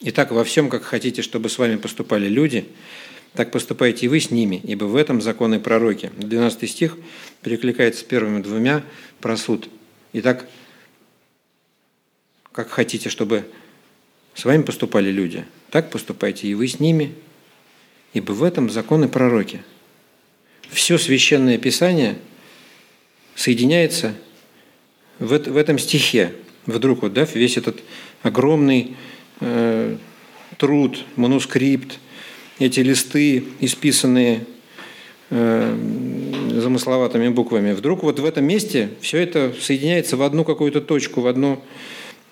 [0.00, 2.66] Итак, во всем, как хотите, чтобы с вами поступали люди,
[3.34, 6.10] так поступайте и вы с ними, ибо в этом законы пророки.
[6.18, 6.96] 12 стих
[7.42, 8.82] перекликается с первыми двумя
[9.20, 9.68] про суд.
[10.12, 10.46] Итак,
[12.52, 13.44] как хотите, чтобы
[14.34, 17.14] с вами поступали люди, так поступайте и вы с ними,
[18.12, 19.62] ибо в этом законы пророки.
[20.68, 22.18] Все священное писание
[23.34, 24.14] соединяется
[25.18, 26.34] в, этом стихе.
[26.66, 27.82] Вдруг вот, да, весь этот
[28.22, 28.96] огромный
[29.40, 29.96] Э,
[30.58, 31.98] труд, манускрипт,
[32.60, 34.46] эти листы, исписанные
[35.30, 35.76] э,
[36.54, 37.72] замысловатыми буквами.
[37.72, 41.62] Вдруг вот в этом месте все это соединяется в одну какую-то точку, в одну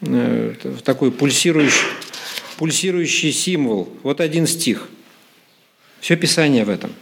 [0.03, 1.87] э, в такой пульсирующий,
[2.59, 3.89] пульсирующий символ.
[4.03, 4.89] Вот один стих.
[6.01, 6.93] Все Писание в этом.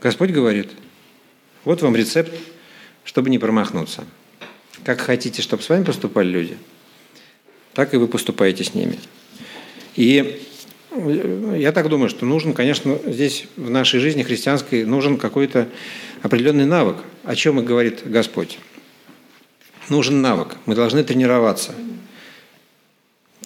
[0.00, 0.70] Господь говорит,
[1.64, 2.32] вот вам рецепт,
[3.04, 4.04] чтобы не промахнуться.
[4.84, 6.56] Как хотите, чтобы с вами поступали люди–
[7.74, 8.98] так и вы поступаете с ними.
[9.96, 10.42] И
[10.94, 15.68] я так думаю, что нужен, конечно, здесь в нашей жизни христианской нужен какой-то
[16.22, 16.98] определенный навык.
[17.24, 18.58] О чем и говорит Господь.
[19.88, 20.56] Нужен навык.
[20.66, 21.74] Мы должны тренироваться.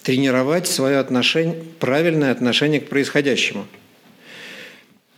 [0.03, 3.67] Тренировать свое отношение, правильное отношение к происходящему.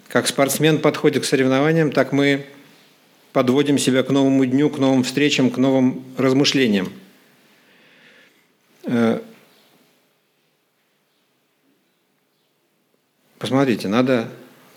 [0.08, 2.46] Как спортсмен подходит к соревнованиям, так мы
[3.34, 6.92] подводим себя к новому дню, к новым встречам, к новым размышлениям–
[13.42, 14.28] посмотрите, надо,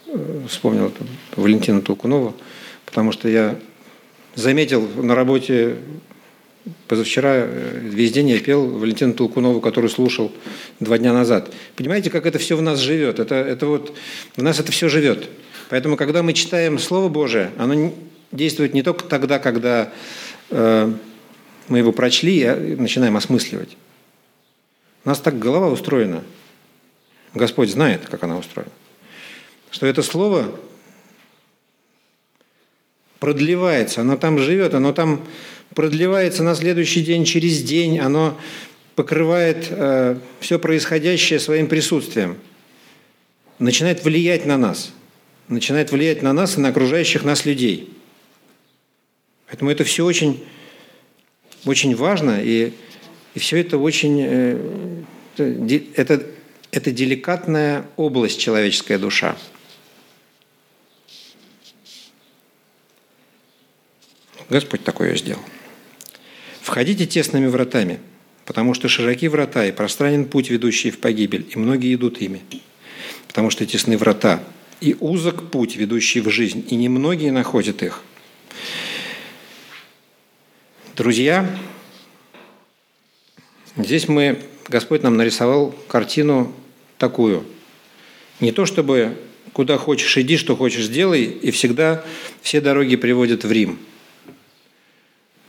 [0.06, 0.90] э, вспомнил
[1.36, 2.34] Валентина Толкунова,
[2.86, 3.58] потому что я
[4.34, 5.76] заметил на работе
[6.88, 10.32] позавчера, э, весь день я пел Валентина Толкунову, которую слушал
[10.80, 11.52] два дня назад.
[11.76, 13.18] Понимаете, как это все в нас живет?
[13.18, 13.94] Это, это вот,
[14.34, 15.28] в нас это все живет.
[15.68, 17.92] Поэтому, когда мы читаем Слово Божие, оно
[18.32, 19.92] действует не только тогда, когда
[20.50, 20.92] э,
[21.68, 23.76] мы его прочли и начинаем осмысливать.
[25.04, 26.22] У нас так голова устроена.
[27.34, 28.70] Господь знает, как она устроена.
[29.70, 30.58] Что это слово
[33.18, 35.24] продлевается, оно там живет, оно там
[35.74, 38.38] продлевается на следующий день, через день, оно
[38.94, 42.38] покрывает э, все происходящее своим присутствием,
[43.58, 44.92] начинает влиять на нас,
[45.48, 47.92] начинает влиять на нас и на окружающих нас людей.
[49.46, 50.44] Поэтому это все очень,
[51.64, 52.72] очень важно, и,
[53.34, 54.20] и все это очень...
[54.20, 55.02] Э,
[55.36, 56.26] это, это
[56.90, 59.36] деликатная область человеческая душа.
[64.50, 65.40] Господь такое сделал.
[66.60, 68.00] Входите тесными вратами,
[68.44, 72.42] потому что широки врата и пространен путь, ведущий в погибель, и многие идут ими.
[73.28, 74.42] Потому что тесны врата,
[74.80, 78.02] и узок путь, ведущий в жизнь, и немногие находят их.
[80.96, 81.48] Друзья,
[83.76, 86.54] здесь мы, Господь нам нарисовал картину
[86.98, 87.44] такую.
[88.40, 89.16] Не то чтобы
[89.52, 92.04] куда хочешь иди, что хочешь делай, и всегда
[92.42, 93.78] все дороги приводят в Рим–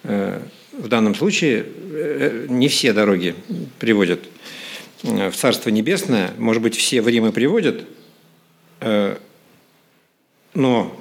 [0.08, 0.39] Э,
[0.71, 3.34] в данном случае э, не все дороги
[3.79, 4.19] приводят
[5.03, 7.86] э, в Царство Небесное, может быть, все в Рим и приводят,
[10.53, 10.95] но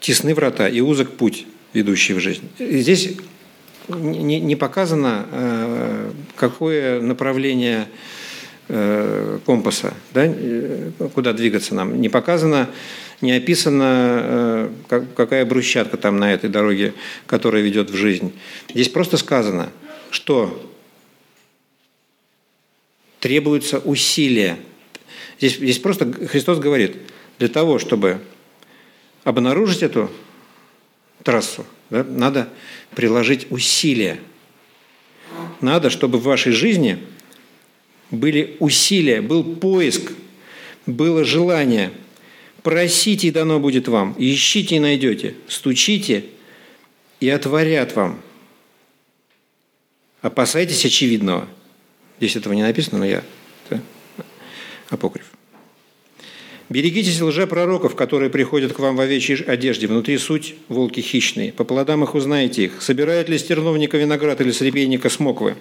[0.00, 2.48] тесны врата и узок путь, ведущий в жизнь.
[2.58, 3.16] Здесь
[3.88, 7.88] не показано, какое направление
[9.44, 10.32] компаса, да,
[11.14, 12.00] куда двигаться нам.
[12.00, 12.70] Не показано,
[13.20, 16.94] не описано, э, какая брусчатка там на этой дороге,
[17.26, 18.32] которая ведет в жизнь.
[18.68, 19.70] Здесь просто сказано,
[20.10, 20.70] что
[23.20, 24.58] требуются усилия.
[25.38, 26.96] Здесь, здесь просто Христос говорит,
[27.38, 28.20] для того, чтобы
[29.22, 30.10] обнаружить эту
[31.22, 32.48] трассу, да, надо
[32.96, 34.18] приложить усилия.
[35.60, 36.98] Надо, чтобы в вашей жизни
[38.12, 40.12] были усилия, был поиск,
[40.86, 41.90] было желание–
[42.62, 44.14] Просите, и дано будет вам.
[44.18, 45.34] Ищите, и найдете.
[45.48, 46.24] Стучите,
[47.20, 48.20] и отворят вам.
[50.20, 51.48] Опасайтесь очевидного.
[52.18, 53.24] Здесь этого не написано, но я...
[53.68, 53.80] Да?
[54.90, 55.31] Апокриф.
[56.72, 59.86] Берегитесь лжепророков, которые приходят к вам в овечьей одежде.
[59.86, 61.52] Внутри суть– волки хищные.
[61.52, 62.80] По плодам их узнаете их.
[62.80, 65.56] Собирает ли стерновника виноград или сребейника смоквы?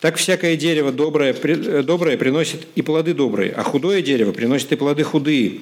[0.00, 1.34] Так всякое дерево доброе,
[1.82, 5.60] доброе приносит и плоды добрые, а худое дерево приносит и плоды худые.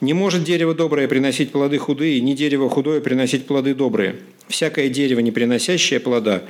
[0.00, 4.14] Не может дерево доброе приносить плоды худые, ни дерево худое приносить плоды добрые.
[4.46, 6.44] Всякое дерево, не приносящее плода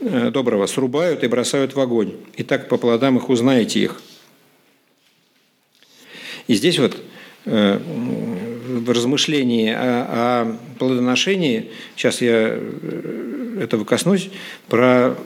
[0.00, 2.14] э, доброго, срубают и бросают в огонь.
[2.38, 4.00] И так по плодам их узнаете их.
[6.46, 6.96] И здесь вот
[7.44, 14.30] э, в размышлении о, о плодоношении, сейчас я э, этого коснусь,
[14.68, 15.16] про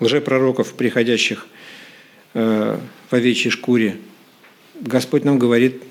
[0.00, 1.46] лжепророков, приходящих
[2.32, 2.78] в
[3.10, 3.96] овечьей шкуре–
[4.80, 5.82] Господь нам говорит,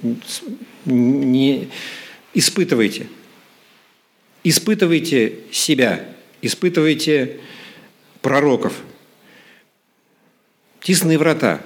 [0.86, 1.70] не
[2.34, 3.08] испытывайте.
[4.44, 6.06] Испытывайте себя,
[6.42, 7.40] испытывайте
[8.22, 8.74] пророков.
[10.82, 11.62] Тисные врата,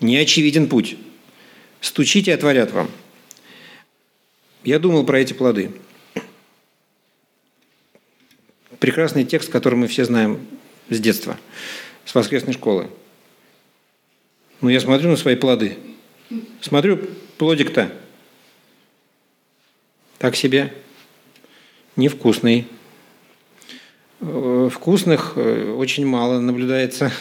[0.00, 0.96] неочевиден путь.
[1.80, 2.90] Стучите, отворят вам.
[4.62, 5.70] Я думал про эти плоды.
[8.78, 10.46] Прекрасный текст, который мы все знаем
[10.88, 11.38] с детства,
[12.04, 12.90] с воскресной школы.
[14.60, 15.76] Но я смотрю на свои плоды–
[16.60, 16.98] Смотрю,
[17.36, 17.92] плодик-то
[20.18, 20.72] так себе,
[21.96, 22.66] невкусный.
[24.20, 27.12] Э, вкусных э, очень мало наблюдается.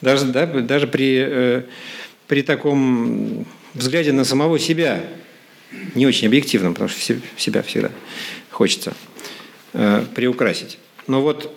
[0.00, 1.62] Даже, да, даже при, э,
[2.26, 5.04] при таком взгляде на самого себя,
[5.94, 7.00] не очень объективном, потому что
[7.36, 7.90] себя всегда
[8.50, 8.94] хочется
[10.14, 10.78] приукрасить.
[11.06, 11.54] Но вот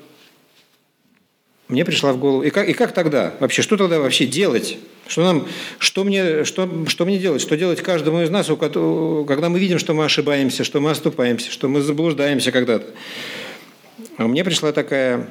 [1.69, 3.35] мне пришла в голову, и как, и как тогда?
[3.39, 4.77] Вообще, что тогда вообще делать?
[5.07, 5.47] Что, нам,
[5.77, 7.41] что, мне, что, что мне делать?
[7.41, 11.67] Что делать каждому из нас, когда мы видим, что мы ошибаемся, что мы оступаемся, что
[11.67, 12.87] мы заблуждаемся когда-то?
[14.17, 15.29] А мне пришла такая...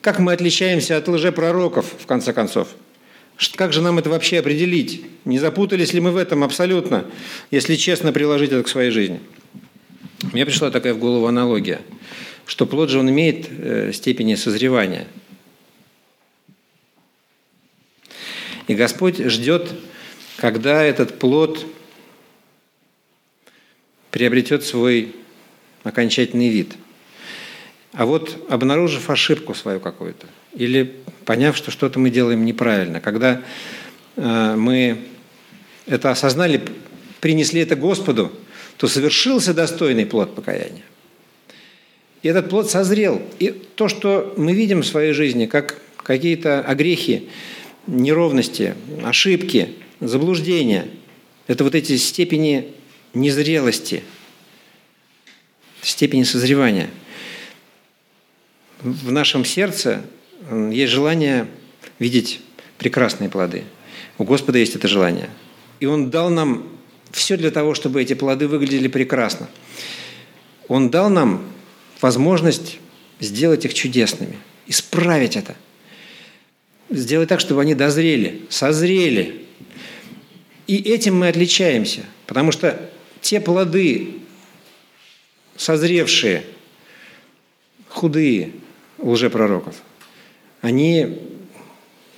[0.00, 2.68] Как мы отличаемся от лжепророков, в конце концов?
[3.54, 5.04] Как же нам это вообще определить?
[5.24, 7.04] Не запутались ли мы в этом абсолютно,
[7.50, 9.20] если честно приложить это к своей жизни?
[10.32, 11.80] Мне пришла такая в голову аналогия–
[12.48, 15.06] что плод же он имеет э, степени созревания.
[18.66, 19.70] И Господь ждет,
[20.38, 21.66] когда этот плод
[24.10, 25.14] приобретет свой
[25.84, 26.72] окончательный вид.
[27.98, 30.94] А вот обнаружив ошибку свою какую-то, или
[31.24, 33.42] поняв, что что-то мы делаем неправильно, когда
[34.14, 34.98] э, мы
[35.84, 36.62] это осознали,
[37.20, 38.30] принесли это Господу,
[38.76, 40.84] то совершился достойный плод покаяния.
[42.22, 43.20] И этот плод созрел.
[43.40, 47.28] И то, что мы видим в своей жизни, как какие-то огрехи,
[47.88, 50.86] неровности, ошибки, заблуждения.
[51.48, 52.68] Это вот эти степени
[53.12, 54.04] незрелости,
[55.82, 56.90] степени созревания.
[58.80, 60.04] В нашем сердце
[60.52, 61.48] есть желание
[61.98, 62.40] видеть
[62.78, 63.64] прекрасные плоды.
[64.18, 65.30] У Господа есть это желание.
[65.80, 66.68] И Он дал нам
[67.10, 69.48] все для того, чтобы эти плоды выглядели прекрасно.
[70.68, 71.44] Он дал нам
[72.00, 72.78] возможность
[73.18, 75.56] сделать их чудесными, исправить это.
[76.88, 79.44] Сделать так, чтобы они дозрели, созрели.
[80.68, 82.80] И этим мы отличаемся, потому что
[83.22, 84.20] те плоды,
[85.56, 86.44] созревшие,
[87.88, 88.52] худые
[88.98, 89.74] лжепророков,
[90.60, 91.18] они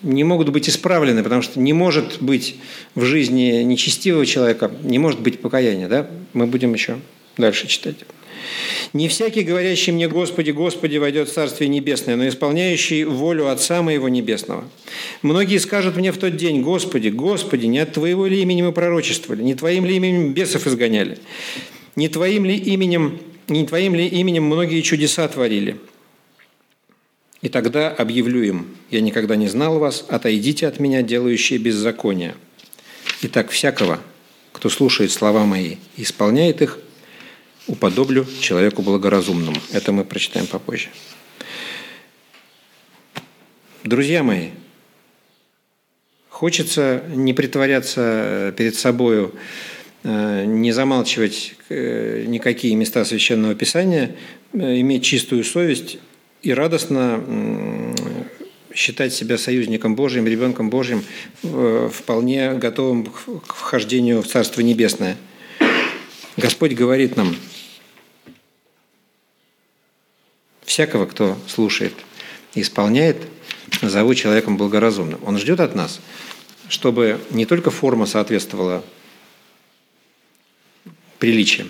[0.03, 2.57] не могут быть исправлены, потому что не может быть
[2.95, 5.89] в жизни нечестивого человека, не может быть покаяния.
[5.89, 6.11] Да?
[6.33, 6.99] Мы будем еще
[7.37, 7.97] дальше читать.
[8.93, 14.09] «Не всякий, говорящий мне, Господи, Господи, войдет в Царствие Небесное, но исполняющий волю Отца Моего
[14.09, 14.65] Небесного.
[15.23, 19.43] Многие скажут мне в тот день, Господи, Господи, не от Твоего ли имени мы пророчествовали,
[19.43, 21.19] не Твоим ли именем бесов изгоняли,
[21.95, 25.77] не Твоим ли именем, не Твоим ли именем многие чудеса творили?»
[27.43, 32.35] И тогда объявлю им, я никогда не знал вас, отойдите от меня, делающие беззаконие.
[33.23, 33.99] Итак, всякого,
[34.53, 36.79] кто слушает слова мои и исполняет их,
[37.67, 39.57] уподоблю человеку благоразумному.
[39.73, 40.89] Это мы прочитаем попозже.
[43.85, 44.51] Друзья мои,
[46.29, 49.35] хочется не притворяться перед собою,
[50.03, 54.17] э, не замалчивать э, никакие места Священного Писания,
[54.53, 55.99] э, иметь чистую совесть
[56.43, 57.95] и радостно
[58.75, 61.05] считать себя союзником Божьим, ребенком Божьим,
[61.43, 65.17] вполне готовым к вхождению в Царство Небесное.
[66.37, 67.37] Господь говорит нам,
[70.65, 71.93] всякого, кто слушает
[72.55, 73.17] и исполняет,
[73.83, 75.21] назову человеком благоразумным.
[75.25, 76.01] Он ждет от нас,
[76.69, 78.85] чтобы не только форма соответствовала
[81.19, 81.69] приличиям,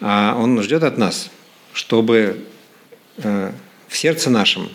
[0.00, 1.30] а он ждет от нас,
[1.72, 2.51] чтобы Э,
[3.16, 4.68] в сердце нашем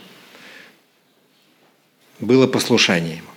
[2.19, 3.27] было послушание ему.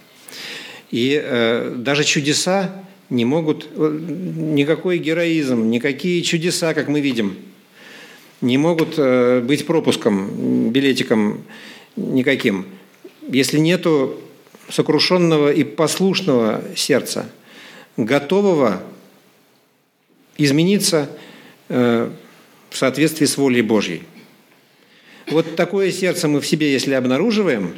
[0.91, 2.75] И э, даже чудеса
[3.11, 7.37] не могут, э, никакой героизм, никакие чудеса, как мы видим,
[8.41, 11.45] не могут э, быть пропуском, билетиком
[11.97, 12.67] никаким,
[13.29, 14.19] если нету
[14.69, 17.31] сокрушенного и послушного сердца,
[17.97, 18.83] готового
[20.39, 21.11] измениться
[21.69, 22.11] э,
[22.71, 24.03] в соответствии с волей Божьей.
[25.31, 27.77] Вот такое сердце мы в себе, если обнаруживаем,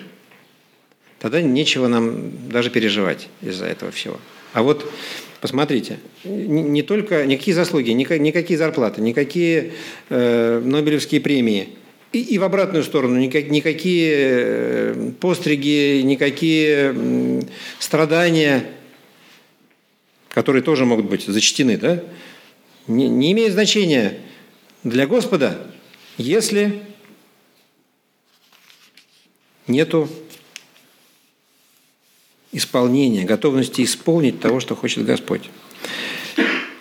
[1.19, 4.19] тогда нечего нам даже переживать из-за этого всего.
[4.55, 4.91] А вот
[5.41, 9.73] посмотрите, не только никакие заслуги, никакие зарплаты, никакие
[10.09, 11.69] э, Нобелевские премии,
[12.13, 17.43] и, и в обратную сторону никак, никакие э, постриги, никакие
[17.79, 18.65] страдания,
[20.29, 22.03] которые тоже могут быть зачтены, да,
[22.87, 24.19] не, не имеют значения
[24.85, 25.59] для Господа,
[26.19, 26.83] если
[29.73, 30.09] нету
[32.53, 35.51] исполнения, готовности исполнить того, что хочет Господь.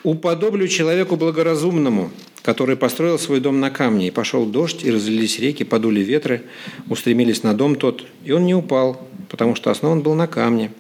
[0.04, 2.12] «Уподоблю человеку благоразумному,
[2.44, 6.44] который построил свой дом на камне, и пошел дождь, и разлились реки, подули ветры,
[6.90, 10.72] устремились на дом тот, и он не упал, потому что основан был на камне.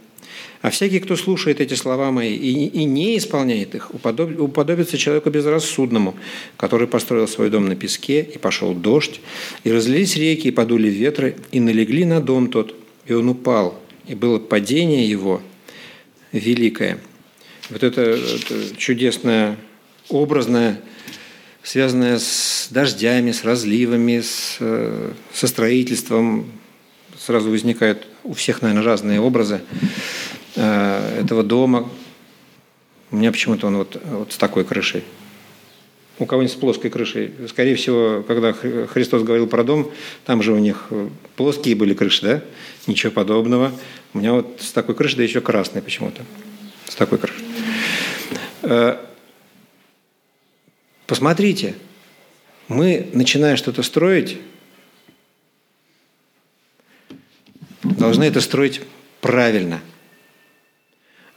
[0.61, 5.31] А всякий, кто слушает эти слова мои и, и не исполняет их, уподоб, уподобится человеку
[5.31, 6.15] безрассудному,
[6.55, 9.21] который построил свой дом на песке, и пошел дождь,
[9.63, 12.75] и разлились реки, и подули ветры, и налегли на дом тот,
[13.07, 15.41] и он упал, и было падение его
[16.31, 16.99] великое.
[17.71, 19.57] Вот это, это чудесное,
[20.09, 20.79] образное,
[21.63, 26.51] связанное с дождями, с разливами, с, э, со строительством,
[27.17, 29.61] сразу возникают у всех, наверное, разные образы.
[30.55, 31.89] Э, этого дома.
[33.09, 35.03] У меня почему-то он вот, вот с такой крышей.
[36.19, 37.31] У кого-нибудь с плоской крышей.
[37.47, 39.91] Скорее всего, когда Христос говорил про дом,
[40.25, 40.89] там же у них
[41.35, 42.41] плоские были крыши, да?
[42.85, 43.71] Ничего подобного.
[44.13, 46.23] У меня вот с такой крышей, да еще красной почему-то.
[46.87, 47.45] С такой крышей.
[48.63, 48.97] Э,
[51.07, 51.75] посмотрите,
[52.67, 54.37] мы, начиная что-то строить,
[57.83, 58.81] должны это строить
[59.21, 59.79] правильно–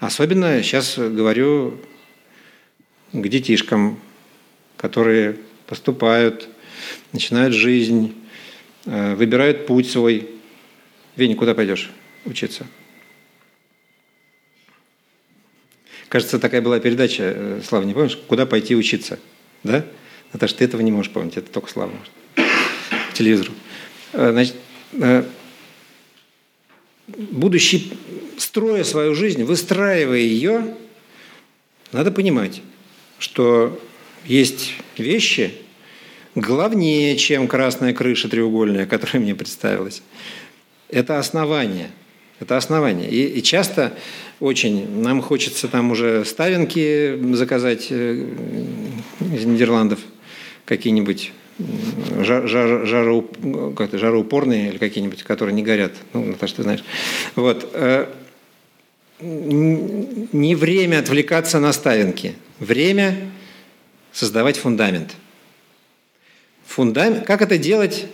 [0.05, 1.81] Особенно сейчас говорю
[3.15, 3.99] к детишкам,
[4.77, 6.47] которые поступают,
[7.13, 8.15] начинают жизнь,
[8.85, 10.29] э, выбирают путь свой.
[11.17, 11.91] Веня, куда пойдешь
[12.27, 12.67] учиться?
[16.11, 19.19] Кажется, такая была передача, э, Слава, не помнишь, куда пойти учиться?
[19.63, 19.87] Да?
[20.35, 22.13] Наташа, ты этого не можешь помнить, это только Слава может.
[22.35, 23.53] По телевизору.
[24.13, 24.57] Э, значит,
[27.07, 27.97] будущий,
[28.39, 30.75] строя свою жизнь, выстраивая ее,
[31.93, 32.63] надо понимать,
[33.19, 33.81] что
[34.25, 35.55] есть вещи
[36.35, 40.03] главнее, чем красная крыша треугольная, которая мне представилась.
[40.89, 41.91] Это основание.
[42.41, 43.09] Это основание.
[43.09, 43.93] И, и часто
[44.41, 48.27] очень нам хочется там уже ставинки заказать э,
[49.21, 50.01] из Нидерландов
[50.65, 51.33] какие-нибудь
[52.21, 53.23] жар, жар,
[53.77, 55.93] как жароупорные или какие-нибудь, которые не горят.
[56.13, 56.85] Ну, Наташа, ты знаешь.
[57.37, 57.71] Вот.
[59.19, 62.35] Э, не время отвлекаться на ставинки.
[62.59, 63.31] Время
[64.13, 65.15] создавать фундамент.
[66.67, 67.25] Фундамент.
[67.25, 68.07] Как это делать?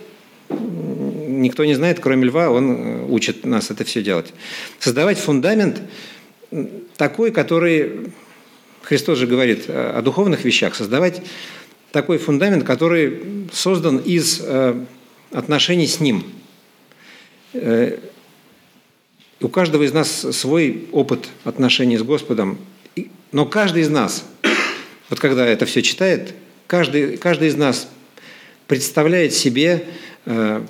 [0.49, 4.33] Никто не знает, кроме Льва, он э, учит нас это все делать.
[4.79, 5.81] Создавать фундамент
[6.97, 8.11] такой, который,
[8.83, 11.21] Христос же говорит о духовных вещах, создавать
[11.91, 14.75] такой фундамент, который создан из э,
[15.31, 16.23] отношений с Ним.
[19.41, 22.57] Э, у каждого из нас свой опыт отношений с Господом,
[23.31, 24.25] но каждый из нас,
[25.09, 26.33] вот когда это все читает,
[26.67, 27.87] каждый, каждый из нас
[28.67, 29.85] представляет себе,
[30.25, 30.63] э,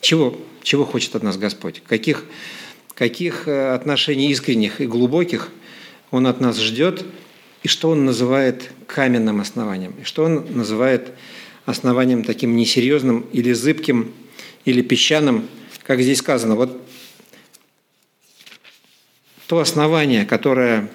[0.00, 2.24] чего, чего хочет от нас Господь, каких,
[2.94, 5.48] каких отношений искренних и глубоких
[6.10, 7.04] Он от нас ждет–
[7.62, 11.08] и что он называет каменным основанием, и что он называет
[11.66, 14.12] основанием таким несерьезным или зыбким,
[14.64, 15.46] или песчаным,
[15.82, 16.54] как здесь сказано.
[16.54, 16.80] Вот
[19.50, 20.88] то основание, которое,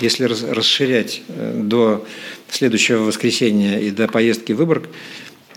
[0.00, 2.06] если расширять э, до
[2.48, 4.88] следующего воскресенья и до поездки в Выборг,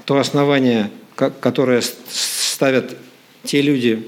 [0.04, 2.98] то основание, которое ставят
[3.46, 4.06] те люди,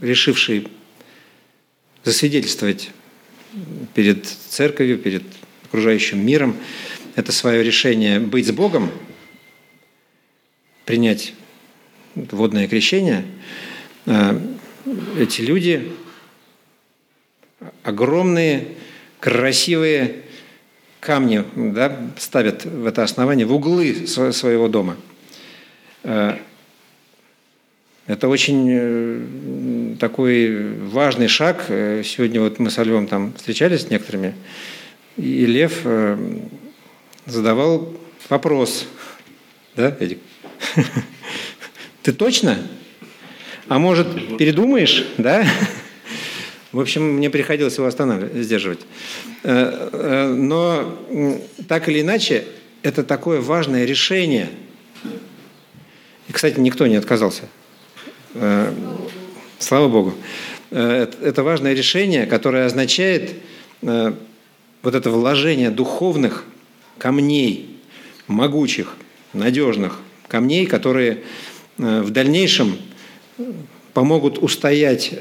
[0.00, 0.64] решившие
[2.02, 2.90] засвидетельствовать
[3.94, 5.22] перед церковью, перед
[5.66, 6.56] окружающим миром.
[7.14, 8.90] Это свое решение быть с Богом,
[10.84, 11.32] принять
[12.16, 13.24] водное крещение.
[14.06, 14.36] А,
[15.16, 15.92] эти люди
[17.82, 18.68] огромные,
[19.20, 20.22] красивые
[21.00, 24.96] камни да, ставят в это основание, в углы своего дома.
[26.04, 26.38] А,
[28.06, 31.66] это очень э, такой важный шаг.
[31.68, 34.34] Э, сегодня вот мы со Львом там встречались с некоторыми,
[35.16, 36.18] и Лев э,
[37.26, 37.94] задавал
[38.28, 38.86] вопрос.
[39.76, 40.18] Да, Эдик?
[42.02, 42.58] Ты точно?
[43.68, 45.46] А может, передумаешь, да?
[46.72, 48.80] В общем, мне приходилось его останавливать, сдерживать.
[49.42, 50.98] Но
[51.66, 52.44] так или иначе,
[52.82, 54.50] это такое важное решение.
[56.28, 57.44] И, кстати, никто не отказался
[58.34, 58.72] Э,
[59.58, 60.14] слава Богу.
[60.70, 63.34] Э, это важное решение, которое означает
[63.82, 64.12] э,
[64.82, 66.44] вот это вложение духовных
[66.98, 67.80] камней,
[68.28, 68.94] могучих,
[69.32, 69.98] надежных
[70.28, 71.24] камней, которые
[71.76, 72.76] в дальнейшем
[73.94, 75.14] помогут устоять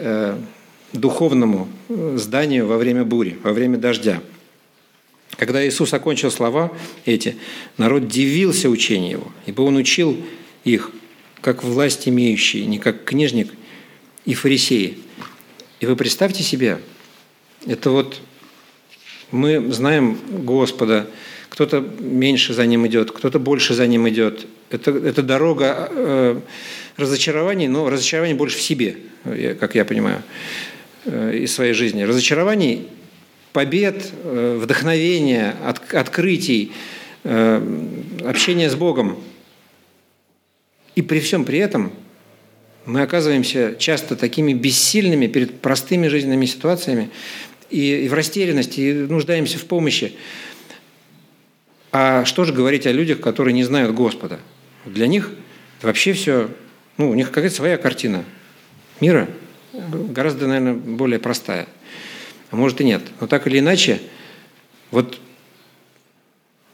[0.94, 1.68] духовному
[2.16, 4.22] зданию во время бури, во время дождя.
[5.38, 6.72] Когда Иисус окончил слова
[7.06, 7.38] эти,
[7.78, 10.18] народ дивился учению Его, ибо Он учил
[10.64, 10.92] их
[11.42, 13.54] как власть имеющие, не как книжник
[14.26, 14.98] и фарисеи.
[15.80, 16.80] И вы представьте себе,
[17.66, 18.20] это вот
[19.32, 21.08] мы знаем Господа,
[21.50, 24.46] кто-то меньше за ним идет, кто-то больше за ним идет.
[24.70, 26.40] Это, это дорога э,
[26.98, 28.98] разочарований, но разочарований больше в себе,
[29.60, 32.04] как я понимаю, э, из своей жизни.
[32.04, 32.88] Разочарований,
[33.54, 36.72] побед, э, вдохновения, от, открытий,
[37.24, 37.62] э,
[38.26, 39.18] общения с Богом–
[41.00, 41.93] и при всем при этом
[42.86, 47.10] мы оказываемся часто такими бессильными перед простыми жизненными ситуациями
[47.70, 50.12] и, и в растерянности, и нуждаемся в помощи.
[51.93, 54.41] А что же говорить о людях, которые не знают Господа?
[54.86, 55.32] Для них
[55.82, 56.50] вообще все,
[56.97, 58.26] ну, у них какая-то своя картина
[59.00, 59.30] мира,
[59.74, 61.67] гораздо, наверное, более простая.
[62.51, 63.01] А может и нет.
[63.20, 64.01] Но так или иначе,
[64.91, 65.20] вот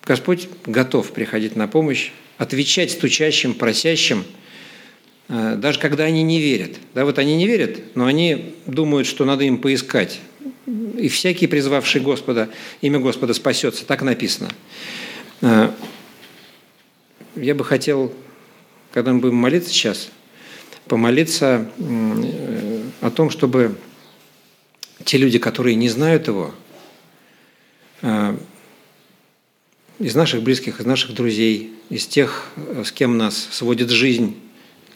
[0.03, 4.23] Господь готов приходить на помощь отвечать стучащим, просящим,
[5.29, 6.71] э, даже когда они не верят.
[6.93, 10.19] Да, вот они не верят, но они думают, что надо им поискать.
[10.97, 12.49] И всякий, призвавший Господа,
[12.81, 13.85] имя Господа спасется.
[13.85, 14.49] Так написано.
[15.41, 15.71] Э,
[17.35, 18.13] я бы хотел,
[18.91, 20.09] когда мы будем молиться сейчас,
[20.87, 22.74] помолиться э,
[23.05, 23.75] о том, чтобы
[25.03, 26.53] те люди, которые не знают Его,
[29.99, 32.49] из наших близких, из наших друзей, из тех,
[32.83, 34.35] с кем нас сводит жизнь,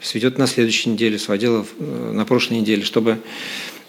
[0.01, 3.19] сведет на следующей неделе, сводила э, на прошлой неделе, чтобы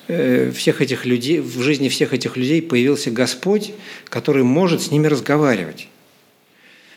[0.09, 3.73] э, всех этих людей, в жизни всех этих людей появился Господь,
[4.09, 5.89] который может с ними разговаривать,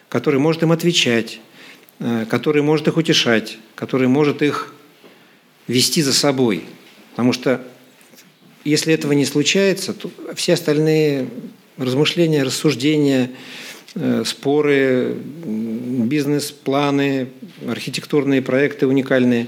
[0.09, 1.39] который может им отвечать,
[1.99, 4.73] э, который может их утешать, который может их
[5.67, 6.63] вести за собой.
[7.13, 7.61] Потому что
[8.63, 11.27] если этого не случается, то все остальные
[11.77, 13.31] размышления, рассуждения,
[13.95, 17.29] э, споры, бизнес-планы,
[17.67, 19.47] архитектурные проекты уникальные,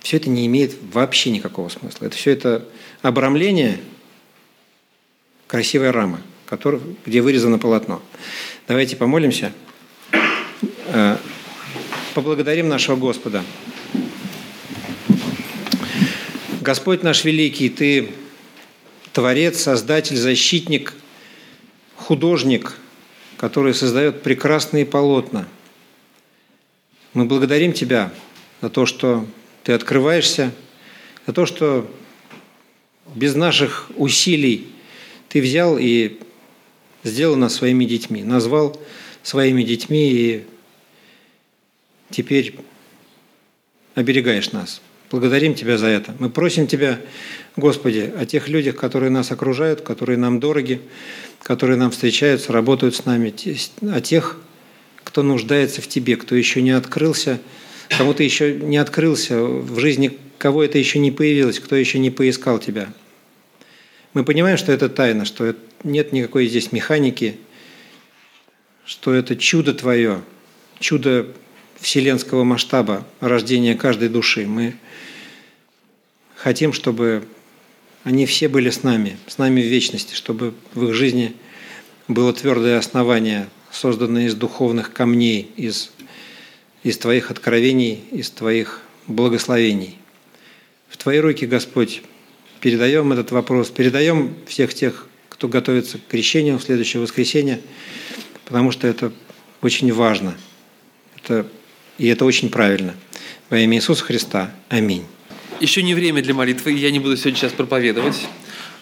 [0.00, 2.06] все это не имеет вообще никакого смысла.
[2.06, 2.64] Это все это
[3.02, 3.78] обрамление
[5.92, 8.02] рамы, который, где вырезано полотно.
[8.66, 9.52] Давайте помолимся,
[10.86, 11.16] э,
[12.14, 13.44] поблагодарим нашего Господа.
[16.68, 18.10] Господь наш великий, Ты
[19.14, 20.92] творец, создатель, защитник,
[21.96, 22.76] художник,
[23.38, 25.48] который создает прекрасные полотна.
[27.14, 28.12] Мы благодарим Тебя
[28.60, 29.26] за то, что
[29.64, 30.52] Ты открываешься,
[31.26, 31.90] за то, что
[33.14, 34.66] без наших усилий
[35.30, 36.18] Ты взял и
[37.02, 38.78] сделал нас своими детьми, назвал
[39.22, 40.46] своими детьми и
[42.10, 42.56] теперь
[43.94, 46.14] оберегаешь нас– Благодарим Тебя за это.
[46.18, 47.00] Мы просим Тебя,
[47.56, 50.82] Господи, о тех людях, которые нас окружают, которые нам дороги,
[51.42, 53.34] которые нам встречаются, работают с нами,
[53.90, 54.38] о тех,
[55.04, 57.40] кто нуждается в Тебе, кто еще не открылся,
[57.96, 62.10] кому ты еще не открылся в жизни, кого это еще не появилось, кто еще не
[62.10, 62.92] поискал Тебя.
[64.12, 65.54] Мы понимаем, что это тайна, что
[65.84, 67.38] нет никакой здесь механики,
[68.84, 70.20] что это чудо Твое,
[70.80, 71.28] чудо
[71.80, 74.46] вселенского масштаба рождения каждой души.
[74.46, 74.74] Мы
[76.38, 77.24] хотим, чтобы
[78.04, 81.34] они все были с нами, с нами в вечности, чтобы в их жизни
[82.06, 85.90] было твердое основание, созданное из духовных камней, из,
[86.84, 89.98] из Твоих откровений, из Твоих благословений.
[90.88, 92.02] В Твои руки, Господь,
[92.60, 97.60] передаем этот вопрос, передаем всех тех, кто готовится к крещению в следующее воскресенье,
[98.44, 99.12] потому что это
[99.60, 100.36] очень важно.
[101.16, 101.46] Это,
[101.98, 102.94] и это очень правильно.
[103.50, 104.54] Во имя Иисуса Христа.
[104.68, 105.04] Аминь.
[105.60, 108.28] Еще не время для молитвы, я не буду сегодня сейчас проповедовать.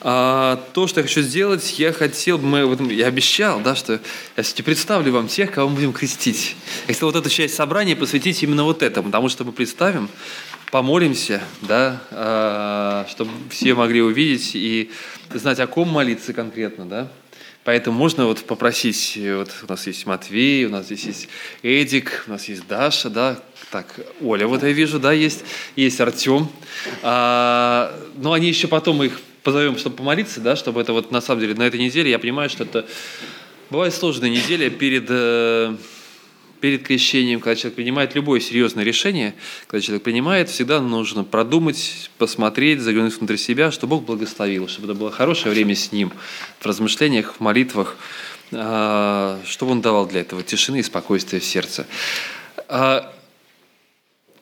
[0.02, 3.98] А, то, что я хочу сделать, я хотел, мы, вот, я обещал, да, что
[4.36, 6.54] я сегодня представлю вам тех, кого мы будем крестить.
[6.86, 10.10] Я хотел вот эту часть собрания посвятить именно вот этому, потому что мы представим,
[10.70, 14.90] помолимся, да, а, чтобы все могли увидеть и
[15.32, 17.08] знать, о ком молиться конкретно, да.
[17.66, 21.28] Поэтому можно вот попросить, вот у нас есть Матвей, у нас здесь есть
[21.64, 23.40] Эдик, у нас есть Даша, да,
[23.72, 25.42] так, Оля, вот я вижу, да, есть,
[25.74, 26.48] есть Артем.
[27.02, 31.40] А, но они еще потом их позовем, чтобы помолиться, да, чтобы это вот на самом
[31.40, 32.86] деле на этой неделе, я понимаю, что это
[33.68, 35.74] бывает сложная неделя перед, э,
[36.60, 39.34] перед крещением, когда человек принимает любое серьезное решение,
[39.66, 44.98] когда человек принимает, всегда нужно продумать, посмотреть, заглянуть внутрь себя, чтобы Бог благословил, чтобы это
[44.98, 46.12] было хорошее время с Ним,
[46.60, 47.96] в размышлениях, в молитвах,
[48.52, 51.86] э, чтобы Он давал для этого тишины и спокойствия в сердце.
[52.68, 53.12] А,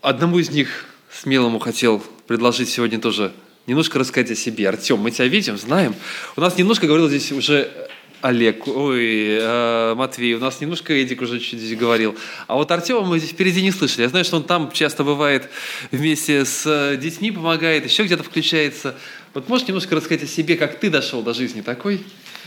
[0.04, 3.32] Одному из них, смелому, хотел предложить сегодня тоже
[3.66, 4.68] немножко рассказать о себе.
[4.68, 5.94] Артем, мы тебя видим, знаем.
[6.36, 7.83] У нас немножко говорил здесь уже
[8.24, 12.16] Олег, ой, э, Матвей, у нас немножко Эдик уже чуть здесь говорил.
[12.46, 14.04] А вот Артема мы здесь впереди не слышали.
[14.04, 15.50] Я знаю, что он там часто бывает
[15.90, 18.96] вместе с э, детьми, помогает, еще где-то включается.
[19.34, 22.02] Вот можешь немножко рассказать о себе, как ты дошел до жизни такой,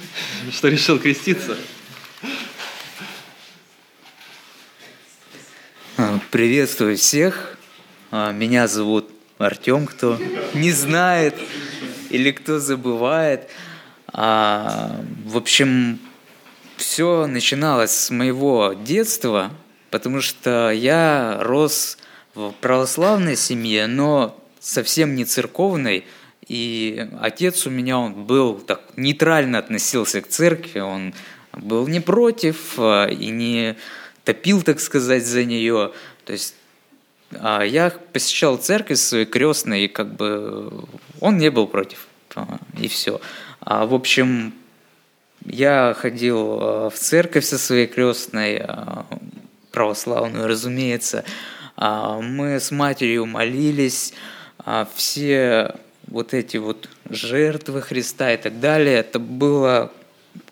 [0.52, 1.56] что решил креститься?
[5.98, 7.56] А, приветствую всех.
[8.10, 10.20] А, меня зовут Артем, кто
[10.56, 11.36] не знает
[12.10, 13.48] или кто забывает.
[14.20, 16.00] А, в общем,
[16.76, 19.52] все начиналось с моего детства,
[19.92, 22.00] потому что я рос
[22.34, 26.08] в православной семье, но совсем не церковной.
[26.48, 31.14] И отец у меня он был так нейтрально относился к церкви, он
[31.54, 33.78] был не против и не
[34.24, 35.92] топил, так сказать, за нее.
[36.26, 36.56] То есть
[37.40, 40.72] а я посещал церковь своей крестной, и как бы
[41.20, 43.22] он не был против, а, и все.
[43.70, 44.54] А, в общем,
[45.44, 49.06] я ходил а, в церковь со своей крестной, а,
[49.72, 51.24] православную, разумеется.
[51.78, 54.14] Мы с матерью молились,
[54.96, 55.76] все
[56.08, 59.92] вот эти вот жертвы Христа и так далее, это было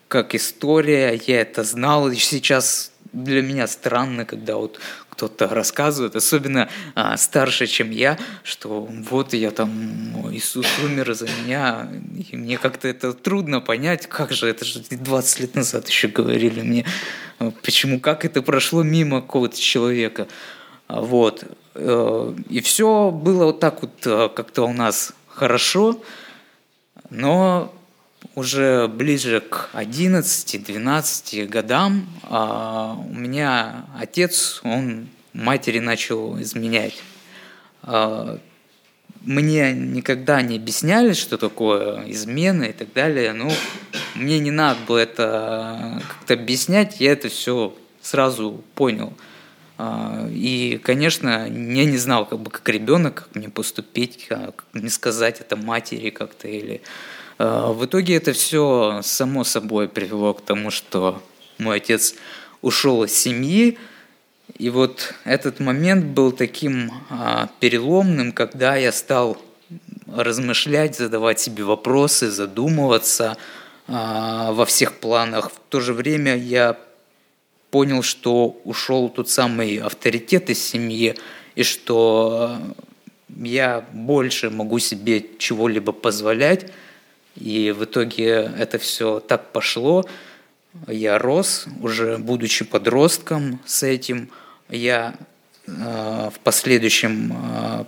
[0.07, 4.79] как история, я это знал, и сейчас для меня странно, когда вот
[5.15, 9.71] кто-то рассказывает, особенно а, старше, чем я, что вот я там,
[10.33, 11.89] Иисус умер за меня,
[12.31, 16.61] и мне как-то это трудно понять, как же, это же 20 лет назад еще говорили
[16.61, 16.85] мне,
[17.63, 20.27] почему, как это прошло мимо какого-то человека.
[20.89, 21.45] Вот.
[21.73, 26.01] Э, и все было вот так вот э, как-то у нас хорошо,
[27.09, 27.73] но
[28.33, 36.95] уже ближе к 11-12 годам а, у меня отец, он матери начал изменять.
[37.83, 38.39] А,
[39.21, 43.33] мне никогда не объясняли, что такое измена и так далее.
[43.33, 43.51] Ну,
[44.15, 49.13] мне не надо было это как-то объяснять, я это все сразу понял.
[49.77, 54.89] А, и, конечно, я не знал, как бы как ребенок, как мне поступить, как мне
[54.89, 56.81] сказать это матери как-то или.
[57.37, 61.21] А, в итоге это все само собой привело к тому, что
[61.57, 62.15] мой отец
[62.61, 63.77] ушел из семьи,
[64.57, 69.37] и вот этот момент был таким а, переломным, когда я стал
[70.07, 73.37] размышлять, задавать себе вопросы, задумываться
[73.87, 75.51] а, во всех планах.
[75.51, 76.77] В то же время я
[77.71, 81.15] понял, что ушел тот самый авторитет из семьи,
[81.55, 82.57] и что
[83.37, 86.71] я больше могу себе чего-либо позволять.
[87.35, 90.05] И в итоге это все так пошло.
[90.87, 94.29] Я рос, уже будучи подростком с этим.
[94.69, 95.15] Я
[95.67, 97.85] э, в последующем э,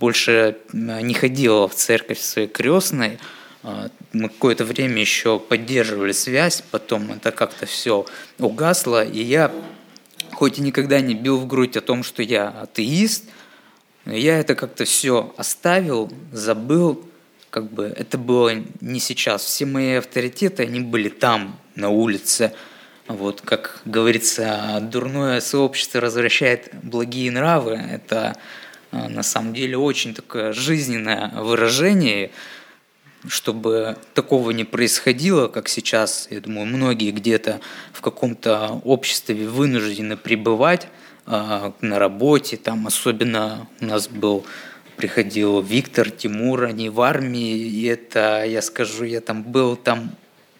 [0.00, 3.18] больше не ходила в церковь своей крестной,
[3.62, 8.04] а, мы какое-то время еще поддерживали связь, потом это как-то все
[8.38, 9.50] угасло, и я,
[10.32, 13.24] хоть и никогда не бил в грудь о том, что я атеист,
[14.04, 17.08] я это как-то все оставил, забыл,
[17.54, 18.50] как бы это было
[18.80, 19.44] не сейчас.
[19.44, 22.52] Все мои авторитеты, они были там, на улице.
[23.06, 27.74] Вот, как говорится, дурное сообщество возвращает благие нравы.
[27.74, 28.36] Это
[28.90, 32.32] а, на самом деле очень такое жизненное выражение–
[33.26, 37.60] чтобы такого не происходило, как сейчас, я думаю, многие где-то
[37.94, 40.88] в каком-то обществе вынуждены пребывать
[41.24, 44.44] э, на работе, там особенно у нас был
[44.96, 50.10] приходил Виктор, Тимур, они в армии, и это, я скажу, я там был, там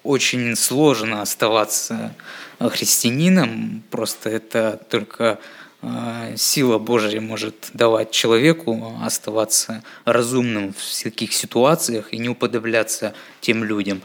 [0.02, 2.14] очень сложно оставаться
[2.58, 5.38] христианином, просто это только
[5.82, 13.64] а, сила Божья может давать человеку оставаться разумным в всяких ситуациях и не уподобляться тем
[13.64, 14.02] людям.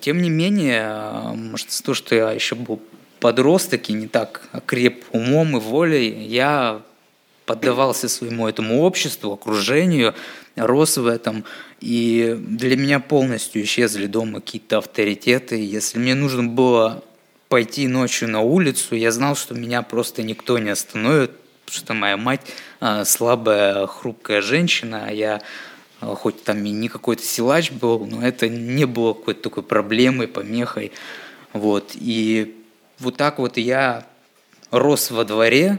[0.00, 2.80] Тем не менее, может, то, что я еще был
[3.20, 6.82] подросток и не так креп умом и волей, я
[7.46, 10.14] поддавался своему этому обществу, окружению,
[10.56, 11.44] рос в этом,
[11.80, 15.56] и для меня полностью исчезли дома какие-то авторитеты.
[15.56, 17.02] Если мне нужно было
[17.48, 21.32] пойти ночью на улицу, я знал, что меня просто никто не остановит,
[21.64, 22.40] потому что моя мать
[22.80, 25.42] а, слабая, хрупкая женщина, а я
[26.00, 30.28] а, хоть там и не какой-то силач был, но это не было какой-то такой проблемой,
[30.28, 30.92] помехой.
[31.52, 31.92] Вот.
[31.94, 32.56] И
[32.98, 34.06] вот так вот я
[34.70, 35.78] рос во дворе,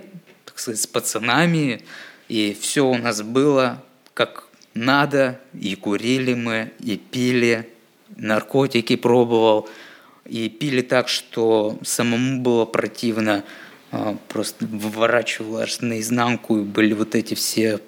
[0.54, 1.84] так сказать, с пацанами,
[2.30, 3.84] и все у нас было
[4.14, 7.70] как надо, и курили мы, и пили,
[8.16, 9.70] наркотики пробовал–
[10.26, 13.44] и пили так, что самому было противно,
[13.92, 17.80] а, просто выворачивалось наизнанку, и были вот эти все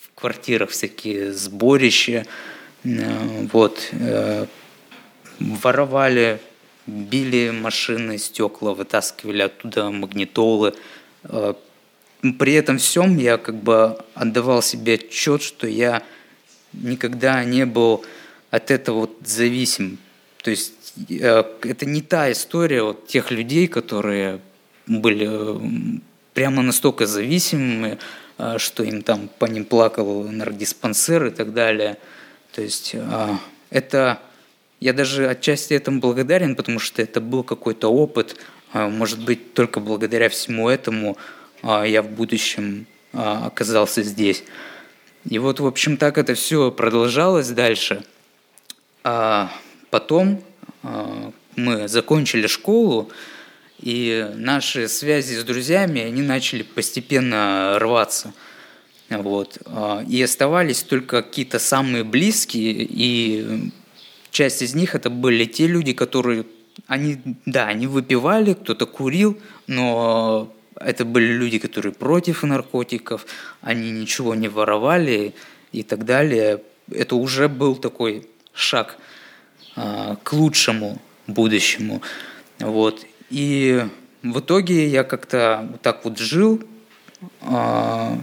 [0.00, 2.26] в квартирах всякие сборища,
[2.84, 4.46] э, вот, э,
[5.38, 6.40] воровали,
[6.86, 10.74] били машины, стекла, вытаскивали оттуда магнитолы.
[11.24, 11.54] Э,
[12.38, 16.02] при этом всем я как бы отдавал себе отчет, что я
[16.72, 18.04] никогда не был
[18.50, 19.98] от этого вот зависим.
[20.42, 20.74] То есть
[21.08, 24.40] Э, это не та история вот тех людей, которые
[24.86, 26.00] были
[26.34, 27.98] прямо настолько зависимыми,
[28.38, 31.96] э, что им там по ним плакал наркодиспансер и так далее.
[32.52, 33.36] То есть э,
[33.70, 34.20] это
[34.80, 38.36] я даже отчасти этому благодарен, потому что это был какой-то опыт.
[38.72, 41.16] Может быть, только благодаря всему этому
[41.62, 44.44] я в будущем оказался здесь.
[45.28, 48.02] И вот, в общем, так это все продолжалось дальше.
[49.04, 49.50] А
[49.90, 50.42] потом
[50.82, 53.10] а, мы закончили школу,
[53.80, 58.32] и наши связи с друзьями, они начали постепенно рваться.
[59.08, 59.58] Вот.
[59.66, 63.70] А, и оставались только какие-то самые близкие, и
[64.30, 66.46] часть из них это были те люди, которые,
[66.86, 73.26] они, да, они выпивали, кто-то курил, но это были люди, которые против наркотиков,
[73.60, 75.34] они ничего не воровали
[75.72, 76.62] и так далее.
[76.90, 78.96] Это уже был такой шаг–
[79.76, 82.02] а, к лучшему будущему.
[82.58, 83.06] Вот.
[83.30, 83.86] И
[84.22, 86.60] в итоге я как-то вот так вот жил,
[87.40, 88.18] а,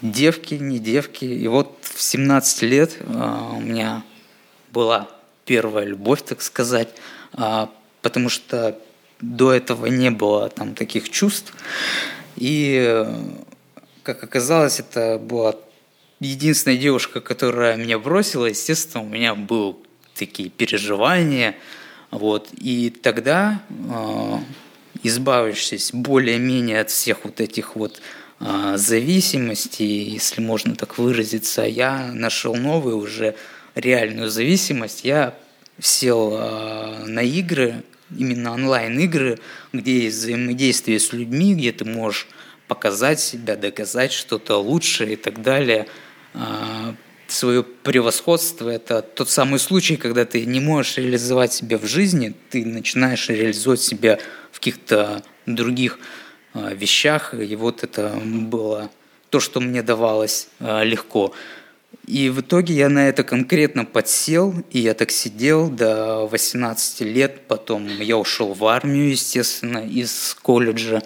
[0.00, 1.24] девки, не девки.
[1.24, 4.02] И вот в 17 лет а, у меня
[4.72, 5.08] была
[5.44, 6.88] первая любовь, так сказать,
[8.02, 8.78] потому что
[9.20, 11.52] до этого не было там таких чувств.
[12.36, 13.04] И,
[14.02, 15.56] как оказалось, это была
[16.20, 18.46] единственная девушка, которая меня бросила.
[18.46, 19.80] Естественно, у меня был
[20.14, 21.56] такие переживания.
[22.10, 22.48] Вот.
[22.56, 24.38] И тогда, э,
[25.02, 28.00] избавившись более-менее от всех вот этих вот
[28.40, 33.34] а, зависимости, если можно так выразиться, я нашел новую уже
[33.74, 35.04] реальную зависимость.
[35.04, 35.34] Я
[35.80, 37.82] сел а, на игры,
[38.16, 39.38] именно онлайн-игры,
[39.72, 42.26] где есть взаимодействие с людьми, где ты можешь
[42.66, 45.86] показать себя, доказать что-то лучше и так далее.
[46.34, 46.94] А,
[47.26, 52.64] свое превосходство– это тот самый случай, когда ты не можешь реализовать себя в жизни, ты
[52.64, 54.18] начинаешь реализовать себя
[54.50, 55.98] в каких-то других
[56.54, 58.90] а, вещах, и вот это было
[59.30, 61.34] то, что мне давалось а, легко.
[62.06, 67.46] И в итоге я на это конкретно подсел, и я так сидел до 18 лет,
[67.48, 71.02] потом я ушел в армию, естественно, из колледжа.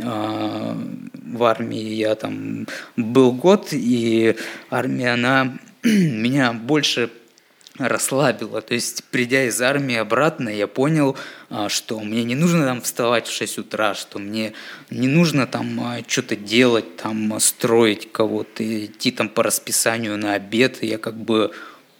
[0.00, 0.76] А,
[1.14, 2.66] в армии я там
[2.96, 4.36] был год, и
[4.68, 7.10] армия, она меня больше
[7.78, 8.60] расслабила.
[8.60, 11.16] То есть, придя из армии обратно, я понял,
[11.48, 14.52] а, что мне не нужно там вставать в 6 утра, что мне
[14.90, 20.82] не нужно там а, что-то делать, там строить кого-то, идти там по расписанию на обед.
[20.82, 21.52] Я как бы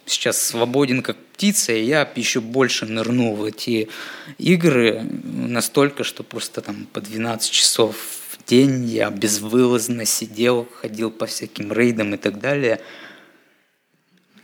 [0.05, 3.89] сейчас свободен как птица, и я еще больше нырнул в эти
[4.37, 7.95] игры настолько, что просто там по 12 часов
[8.29, 12.79] в день я безвылазно сидел, ходил по всяким рейдам и так далее.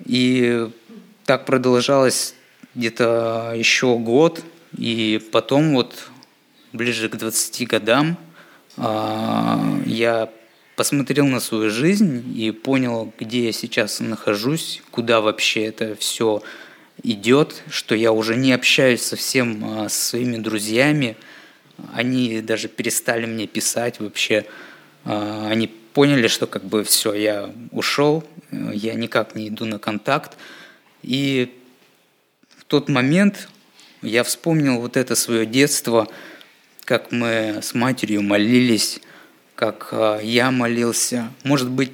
[0.05, 0.69] И
[1.29, 2.33] так продолжалось
[2.73, 4.43] где-то еще год,
[4.75, 6.09] и потом вот
[6.73, 8.17] ближе к 20 годам
[8.77, 10.31] а, я
[10.75, 16.41] посмотрел на свою жизнь и понял, где я сейчас нахожусь, куда вообще это все
[17.03, 21.15] идет, что я уже не общаюсь совсем а, со своими друзьями,
[21.93, 24.47] они даже перестали мне писать вообще,
[25.05, 30.35] а, они поняли, что как бы все, я ушел, я никак не иду на контакт,
[31.03, 31.53] и
[32.57, 33.49] в тот момент
[34.01, 36.07] я вспомнил вот это свое детство,
[36.85, 39.01] как мы с матерью молились
[39.59, 41.33] как а, я молился.
[41.43, 41.91] Может быть,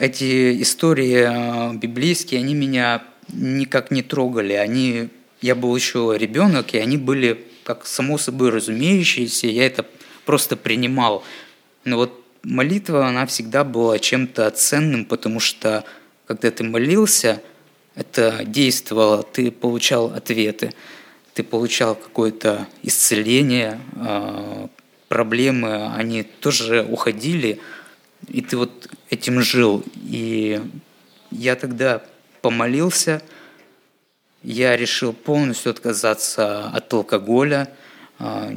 [0.00, 4.54] эти истории а, библейские, они меня никак не трогали.
[4.54, 5.10] Они,
[5.42, 9.84] я был еще ребенок, и они были как само собой разумеющиеся, я это
[10.24, 11.22] просто принимал.
[11.84, 15.84] Но вот молитва, она всегда была чем-то ценным, потому что
[16.26, 17.42] когда ты молился,
[17.94, 20.72] это действовало, ты получал ответы,
[21.34, 24.68] ты получал какое-то исцеление, а,
[25.08, 27.60] проблемы, они тоже уходили,
[28.28, 29.84] и ты вот этим жил.
[29.96, 30.60] И
[31.30, 32.02] я тогда
[32.40, 33.22] помолился,
[34.42, 37.68] я решил полностью отказаться от алкоголя,
[38.18, 38.50] а,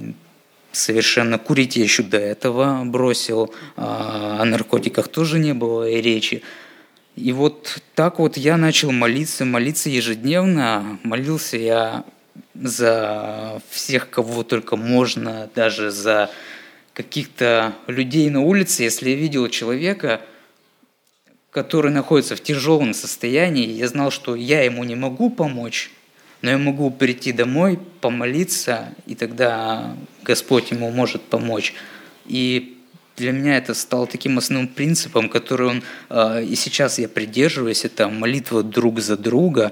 [0.71, 6.41] совершенно курить я еще до этого бросил, а, о наркотиках тоже не было и речи.
[7.15, 10.99] И вот так вот я начал молиться, молиться ежедневно.
[11.03, 12.03] Молился я
[12.53, 16.29] за всех, кого только можно, даже за
[16.93, 20.21] каких-то людей на улице, если я видел человека,
[21.51, 25.91] который находится в тяжелом состоянии, я знал, что я ему не могу помочь,
[26.41, 31.73] но я могу прийти домой, помолиться, и тогда Господь ему может помочь.
[32.25, 32.74] И
[33.17, 38.09] для меня это стало таким основным принципом, который он а, и сейчас я придерживаюсь, это
[38.09, 39.71] молитва друг за друга.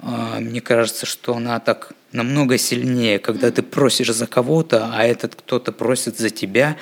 [0.00, 5.36] А, мне кажется, что она так намного сильнее, когда ты просишь за кого-то, а этот
[5.36, 6.76] кто-то просит за тебя,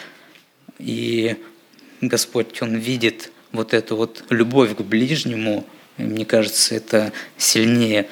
[0.78, 1.36] и
[2.00, 8.08] Господь, Он видит вот эту вот любовь к ближнему, и мне кажется, это сильнее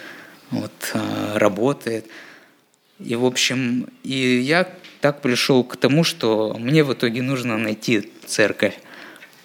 [0.50, 2.06] вот, а, работает.
[2.98, 4.68] И, в общем, и я
[5.06, 8.74] так пришел к тому, что мне в итоге нужно найти церковь.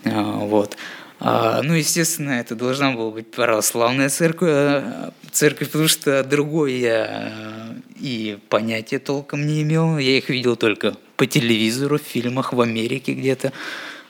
[0.03, 0.76] А, вот.
[1.20, 7.32] А, ну, естественно, это должна была быть православная церковь, э, церковь, потому что другой я
[7.32, 9.99] э, и понятия толком не имел.
[9.99, 13.53] Я их видел только по телевизору, в фильмах в Америке где-то.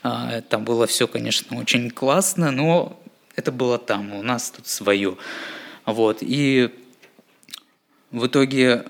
[0.02, 2.98] А, там было все, конечно, очень классно, но
[3.36, 5.18] это было там, у нас тут свое.
[5.84, 6.18] Вот.
[6.22, 6.70] И
[8.10, 8.86] в итоге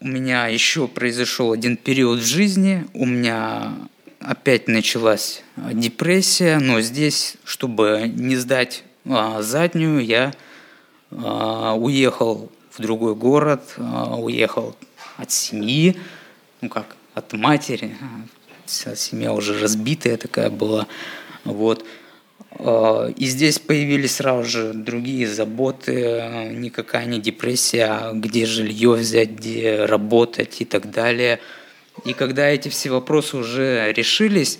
[0.00, 2.86] у меня еще произошел один период в жизни.
[2.94, 3.74] У меня
[4.20, 10.32] опять началась а, депрессия, но здесь, чтобы не сдать а, заднюю, я
[11.10, 14.76] а, уехал в другой город, а, уехал
[15.16, 15.98] от семьи,
[16.60, 17.96] ну как, от матери,
[18.66, 20.86] вся семья уже разбитая такая была,
[21.44, 21.84] вот.
[22.50, 29.30] А, и здесь появились сразу же другие заботы, никакая не депрессия, а где жилье взять,
[29.30, 31.40] где работать и так далее–
[32.04, 34.58] и когда эти все вопросы уже решились,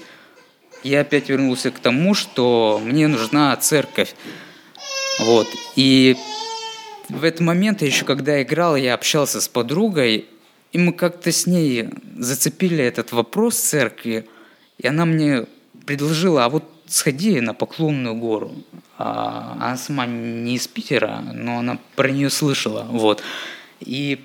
[0.82, 4.14] я опять вернулся к тому, что мне нужна церковь.
[5.20, 5.48] Вот.
[5.76, 6.16] И
[7.08, 10.26] в этот момент, еще когда играл, я общался с подругой,
[10.72, 14.28] и мы как-то с ней зацепили этот вопрос церкви,
[14.78, 15.46] и она мне
[15.86, 18.52] предложила, а вот сходи на Поклонную гору.
[18.96, 22.82] А, она сама не из Питера, но она про нее слышала.
[22.82, 23.22] Вот.
[23.80, 24.24] И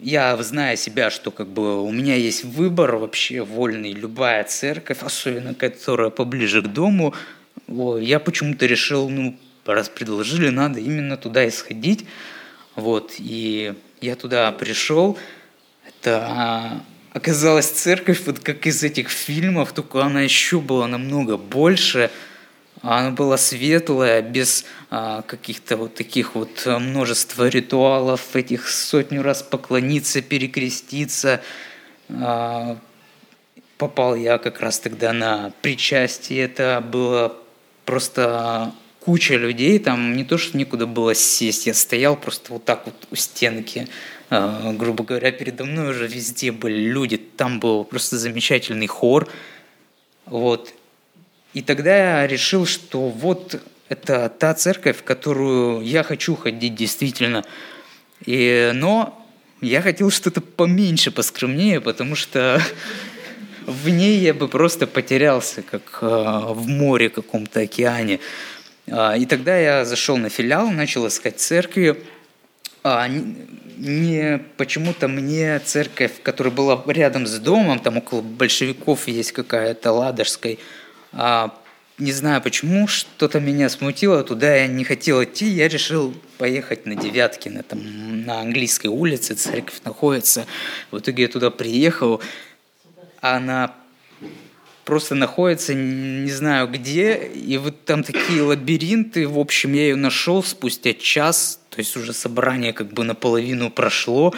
[0.00, 5.54] я, зная себя, что как бы у меня есть выбор вообще вольный, любая церковь, особенно
[5.54, 7.14] которая поближе к дому,
[7.66, 9.36] вот, я почему-то решил, ну,
[9.66, 12.06] раз предложили, надо именно туда и сходить.
[12.76, 15.18] Вот, и я туда пришел.
[15.86, 16.80] Это
[17.12, 22.10] оказалась церковь, вот как из этих фильмов, только она еще была намного больше.
[22.80, 29.42] Она была светлая, без а, каких-то вот таких вот а, множества ритуалов, этих сотню раз
[29.42, 31.40] поклониться, перекреститься.
[32.08, 32.78] А,
[33.78, 36.44] попал я как раз тогда на причастие.
[36.44, 37.36] Это было
[37.84, 42.84] просто куча людей, там не то, что некуда было сесть, я стоял просто вот так
[42.84, 43.88] вот у стенки,
[44.30, 49.28] грубо говоря, передо мной уже везде были люди, там был просто замечательный хор,
[50.26, 50.74] вот.
[51.54, 57.44] И тогда я решил, что вот это та церковь, в которую я хочу ходить действительно.
[58.26, 59.26] И, но
[59.60, 62.60] я хотел что-то поменьше, поскромнее, потому что
[63.66, 68.20] в ней я бы просто потерялся, как э, в море каком-то океане.
[68.90, 72.02] А, и тогда я зашел на филиал, начал искать церкви.
[72.90, 79.92] А, не почему-то мне церковь, которая была рядом с домом, там около большевиков есть какая-то
[79.92, 80.58] Ладожской,
[81.12, 81.54] а,
[81.98, 86.94] не знаю почему, что-то меня смутило, туда я не хотел идти, я решил поехать на
[86.94, 90.46] Девяткино, там на английской улице церковь находится.
[90.90, 92.22] В итоге я туда приехал,
[93.20, 93.74] а на
[94.88, 100.42] просто находится не знаю где, и вот там такие лабиринты, в общем, я ее нашел
[100.42, 104.34] спустя час, то есть уже собрание как бы наполовину прошло,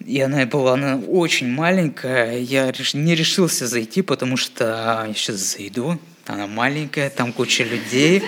[0.00, 5.98] и она была она очень маленькая, я не решился зайти, потому что я сейчас зайду,
[6.26, 8.22] она маленькая, там куча людей,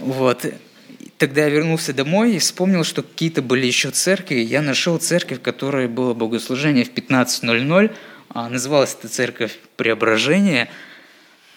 [0.00, 0.46] вот.
[1.18, 4.36] Тогда я вернулся домой и вспомнил, что какие-то были еще церкви.
[4.36, 7.94] Я нашел церковь, в которой было богослужение в 15.00,
[8.32, 10.70] а, называлась эта церковь Преображение.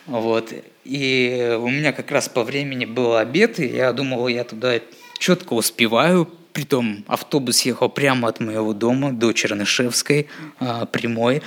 [0.06, 0.52] Вот.
[0.84, 4.80] И у меня как раз по времени был обед, и я думал, я туда
[5.20, 6.30] четко успеваю.
[6.52, 10.28] Притом автобус ехал прямо от моего дома до Чернышевской,
[10.60, 11.42] а, прямой.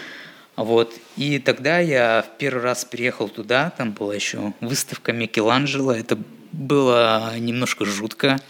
[0.57, 0.95] Вот.
[1.17, 6.19] И тогда я в первый раз приехал туда, там была еще выставка Микеланджело, это
[6.53, 8.41] было немножко жутко.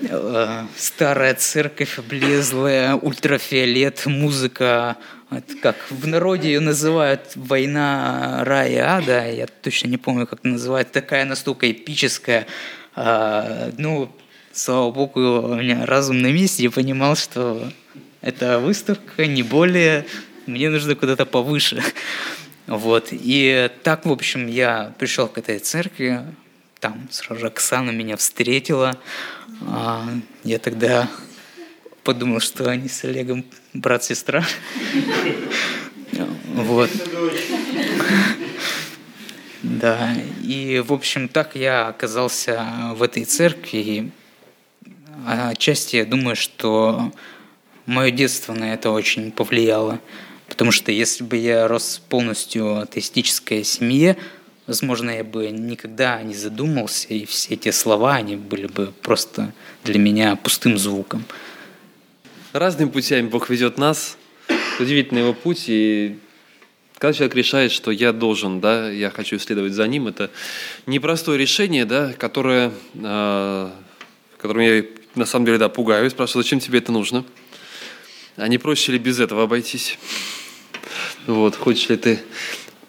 [0.00, 4.96] Э, старая церковь облезлая, ультрафиолет, музыка
[5.30, 10.90] это как в народе ее называют «Война рая ада», я точно не помню, как называют,
[10.90, 12.46] такая настолько эпическая.
[12.94, 14.10] А, ну,
[14.52, 17.70] слава богу, у меня разум на месте, я понимал, что
[18.22, 20.06] эта выставка не более,
[20.46, 21.82] мне нужно куда-то повыше.
[22.66, 26.22] Вот, и так, в общем, я пришел к этой церкви,
[26.80, 28.98] там сразу Оксана меня встретила,
[29.66, 30.06] а,
[30.44, 31.08] я тогда
[32.08, 33.44] подумал, что они с Олегом
[33.74, 34.42] брат-сестра.
[36.54, 36.88] Вот.
[39.62, 44.10] Да, и, в общем, так я оказался в этой церкви.
[45.26, 47.12] Отчасти я думаю, что
[47.84, 50.00] мое детство на это очень повлияло.
[50.48, 54.16] Потому что если бы я рос полностью атеистической семье,
[54.66, 59.52] возможно, я бы никогда не задумался, и все эти слова, они были бы просто
[59.84, 61.26] для меня пустым звуком.
[62.54, 64.16] Разными путями Бог ведет нас.
[64.80, 65.64] Удивительный его путь.
[65.66, 66.18] И
[66.98, 70.30] когда человек решает, что я должен, да, я хочу исследовать за ним, это
[70.86, 73.70] непростое решение, да, которое, э,
[74.38, 74.82] которым я
[75.14, 77.22] на самом деле да, пугаюсь, спрашиваю, зачем тебе это нужно?
[78.36, 79.98] А не проще ли без этого обойтись?
[81.26, 82.20] Вот, хочешь ли ты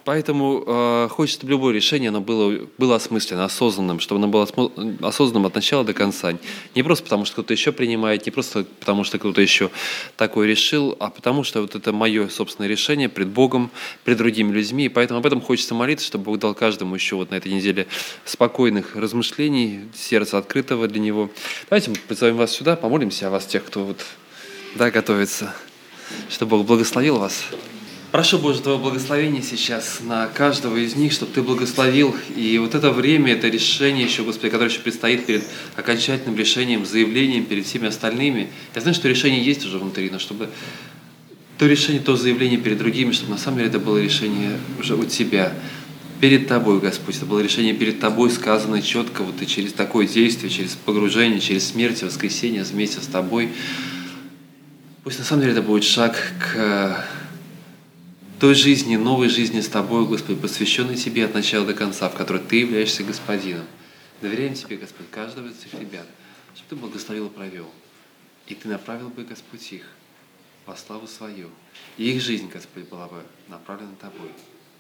[0.06, 4.48] Поэтому э, хочется, чтобы любое решение оно было, было осмысленно, осознанным, чтобы оно было
[5.02, 6.34] осознанным от начала до конца.
[6.74, 9.70] Не просто потому, что кто-то еще принимает, не просто потому, что кто-то еще
[10.18, 13.72] такое решил, а потому что вот это мое собственное решение пред Богом,
[14.04, 14.86] пред другими людьми.
[14.86, 17.88] И поэтому об этом хочется молиться, чтобы Бог дал каждому еще вот на этой неделе
[18.26, 21.30] спокойных размышлений, сердца открытого для Него.
[21.70, 24.06] Давайте мы позовем вас сюда, помолимся о вас, тех, кто вот,
[24.76, 25.54] да, готовится,
[26.30, 27.46] чтобы Бог благословил вас.
[28.12, 32.16] Прошу Боже Твоего благословения сейчас на каждого из них, чтобы Ты благословил.
[32.36, 35.44] И вот это время, это решение еще, Господи, которое еще предстоит перед
[35.76, 38.48] окончательным решением, заявлением перед всеми остальными.
[38.74, 40.50] Я знаю, что решение есть уже внутри, но чтобы
[41.60, 45.06] то решение, то заявление перед другими, чтобы на самом деле это было решение уже у
[45.06, 45.54] Тебя,
[46.20, 47.16] перед Тобой, Господь.
[47.16, 51.68] Это было решение перед Тобой, сказанное четко, вот и через такое действие, через погружение, через
[51.68, 53.50] смерть, воскресение вместе с Тобой.
[55.04, 57.06] Пусть на самом деле это будет шаг к
[58.40, 62.42] той жизни, новой жизни с Тобой, Господи, посвященной Тебе от начала до конца, в которой
[62.42, 63.66] Ты являешься Господином.
[64.22, 66.08] Доверяем Тебе, Господь, каждого из этих ребят,
[66.56, 67.70] чтобы Ты благословил и провел.
[68.48, 69.86] И Ты направил бы, Господь, их
[70.66, 71.50] во славу свою.
[71.98, 74.32] И их жизнь, Господь, была бы направлена Тобой.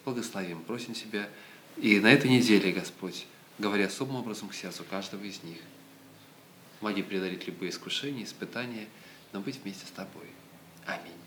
[0.05, 1.27] Благословим, просим Тебя.
[1.75, 3.25] И на этой неделе, Господь,
[3.57, 5.57] говоря особым образом к сердцу каждого из них,
[6.79, 8.87] помоги преодолеть любые искушения, испытания,
[9.33, 10.27] но быть вместе с Тобой.
[10.85, 11.18] Аминь.